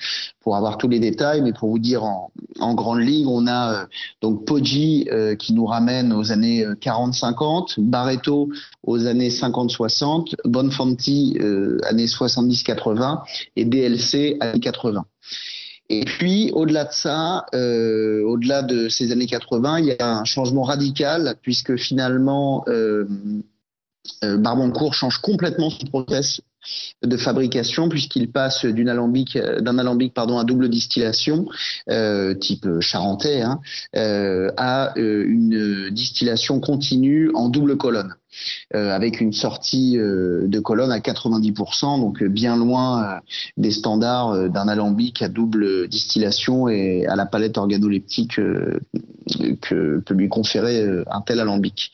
[0.41, 1.43] pour avoir tous les détails.
[1.43, 3.87] Mais pour vous dire en, en grande ligne, on a
[4.23, 5.07] donc Poggi
[5.39, 8.49] qui nous ramène aux années 40-50, Barreto
[8.85, 13.21] aux années 50-60, Bonfanti euh, années 70-80
[13.57, 15.05] et DLC années 80.
[15.89, 20.25] Et puis, au-delà de ça, euh, au-delà de ces années 80, il y a un
[20.25, 23.07] changement radical puisque finalement, euh,
[24.25, 26.41] euh Barbancourt change complètement son process
[27.03, 31.47] de fabrication puisqu'il passe d'une alambic d'un alambic pardon à double distillation
[31.89, 33.61] euh, type charentais hein,
[33.97, 38.15] euh, à euh, une distillation continue en double colonne
[38.75, 43.21] euh, avec une sortie euh, de colonne à 90%, donc bien loin
[43.57, 50.29] des standards d'un alambic à double distillation et à la palette organoleptique que peut lui
[50.29, 51.93] conférer un tel alambic.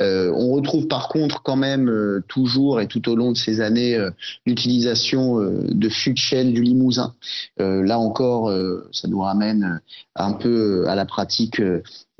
[0.00, 3.98] on retrouve par contre quand même toujours et tout au long de ces années
[4.46, 7.14] l'utilisation de fûts de chêne du Limousin.
[7.58, 8.52] là encore,
[8.92, 9.80] ça nous ramène
[10.16, 11.60] un peu à la pratique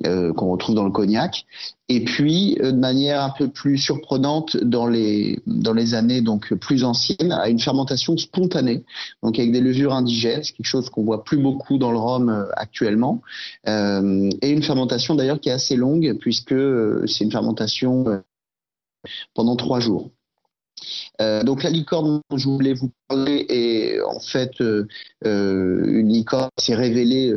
[0.05, 1.45] qu'on retrouve dans le cognac.
[1.89, 6.85] Et puis, de manière un peu plus surprenante, dans les dans les années donc plus
[6.85, 8.85] anciennes, à une fermentation spontanée,
[9.23, 12.47] donc avec des levures indigènes, c'est quelque chose qu'on voit plus beaucoup dans le rhum
[12.57, 13.23] actuellement,
[13.67, 16.55] et une fermentation d'ailleurs qui est assez longue puisque
[17.07, 18.23] c'est une fermentation
[19.35, 20.11] pendant trois jours.
[21.21, 24.87] Euh, donc la licorne dont je voulais vous parler est en fait euh,
[25.25, 27.35] euh, une licorne qui s'est révélée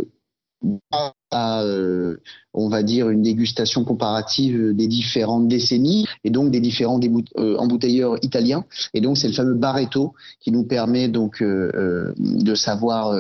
[1.32, 2.18] à, euh,
[2.54, 7.00] on va dire, une dégustation comparative des différentes décennies et donc des différents
[7.38, 8.66] euh, embouteilleurs italiens.
[8.94, 13.16] Et donc c'est le fameux Barreto qui nous permet donc euh, de savoir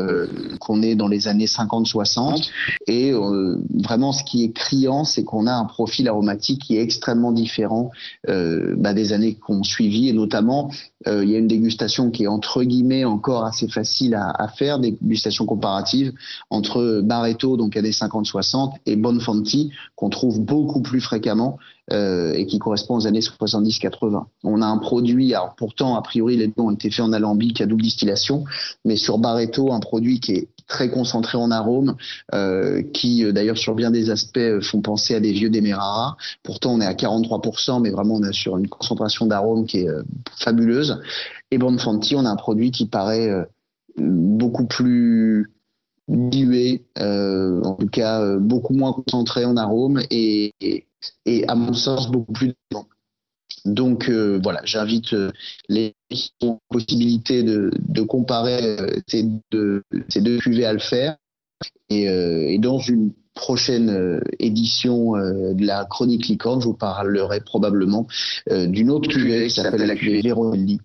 [0.59, 2.49] qu'on est dans les années 50-60.
[2.87, 7.31] Et vraiment, ce qui est criant, c'est qu'on a un profil aromatique qui est extrêmement
[7.31, 7.91] différent
[8.27, 10.09] bah, des années qu'on suivi.
[10.09, 10.71] Et notamment,
[11.05, 15.45] il y a une dégustation qui est entre guillemets encore assez facile à, faire, dégustation
[15.45, 16.11] comparative
[16.49, 21.57] entre Barreto, donc à des 50-60 et Bonfanti qu'on trouve beaucoup plus fréquemment
[21.91, 24.25] euh, et qui correspond aux années 70-80.
[24.43, 27.59] On a un produit, alors pourtant a priori les deux ont été faits en alambic
[27.59, 28.45] à double distillation,
[28.85, 31.95] mais sur Barreto un produit qui est très concentré en arômes,
[32.33, 36.17] euh, qui euh, d'ailleurs sur bien des aspects font penser à des vieux Demerara.
[36.43, 39.89] Pourtant on est à 43%, mais vraiment on est sur une concentration d'arômes qui est
[40.37, 41.01] fabuleuse.
[41.51, 43.29] Et Bonfanti, on a un produit qui paraît
[43.97, 45.51] beaucoup plus
[46.07, 51.73] dilué, euh, en tout cas euh, beaucoup moins concentré en arôme et, et, à mon
[51.73, 52.53] sens beaucoup plus
[53.65, 55.15] donc euh, voilà, j'invite
[55.69, 55.93] les
[56.69, 58.77] possibilités de, de comparer
[59.07, 61.17] ces deux, ces deux cuvées à le faire.
[61.89, 67.41] Et, et dans une prochaine euh, édition euh, de la chronique licorne, je vous parlerai
[67.41, 68.07] probablement
[68.49, 70.79] euh, d'une autre cuvée qui s'appelle la cuvée Verolli,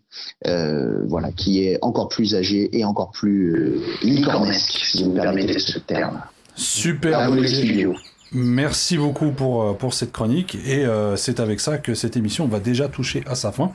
[0.44, 5.78] voilà, qui est encore plus âgée et encore plus licornesque, si vous me permettez ce
[5.78, 6.22] terme.
[6.55, 7.30] Super.
[8.32, 10.84] Merci beaucoup pour, pour cette chronique et
[11.16, 13.70] c'est avec ça que cette émission va déjà toucher à sa fin.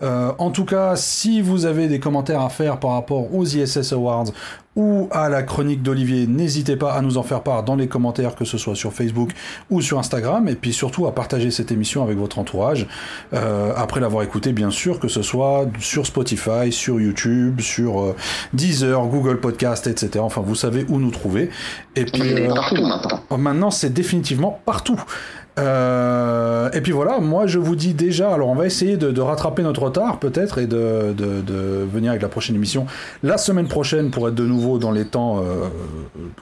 [0.00, 4.32] en tout cas, si vous avez des commentaires à faire par rapport aux ISS Awards
[4.74, 8.34] ou à la chronique d'Olivier, n'hésitez pas à nous en faire part dans les commentaires,
[8.34, 9.30] que ce soit sur Facebook
[9.70, 12.86] ou sur Instagram, et puis surtout à partager cette émission avec votre entourage,
[13.34, 18.16] euh, après l'avoir écouté bien sûr, que ce soit sur Spotify, sur YouTube, sur euh,
[18.54, 20.20] Deezer, Google Podcast, etc.
[20.20, 21.50] Enfin, vous savez où nous trouver.
[21.94, 22.54] Et puis euh,
[23.36, 25.00] maintenant, c'est définitivement partout.
[25.58, 29.62] Euh, et puis voilà, moi je vous dis déjà, alors on va essayer de, rattraper
[29.62, 31.14] notre retard peut-être et de,
[31.92, 32.86] venir avec la prochaine émission
[33.22, 35.68] la semaine prochaine pour être de nouveau dans les temps euh,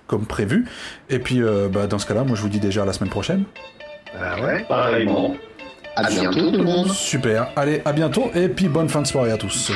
[0.06, 0.66] comme prévu.
[1.08, 3.11] Et puis euh, bah, dans ce cas-là, moi je vous dis déjà à la semaine
[3.11, 3.44] prochaine.
[4.14, 5.34] Bah ouais, pareillement.
[5.96, 6.88] À bientôt tout le monde.
[6.88, 9.72] Super, allez, à bientôt et puis bonne fin de soirée à tous.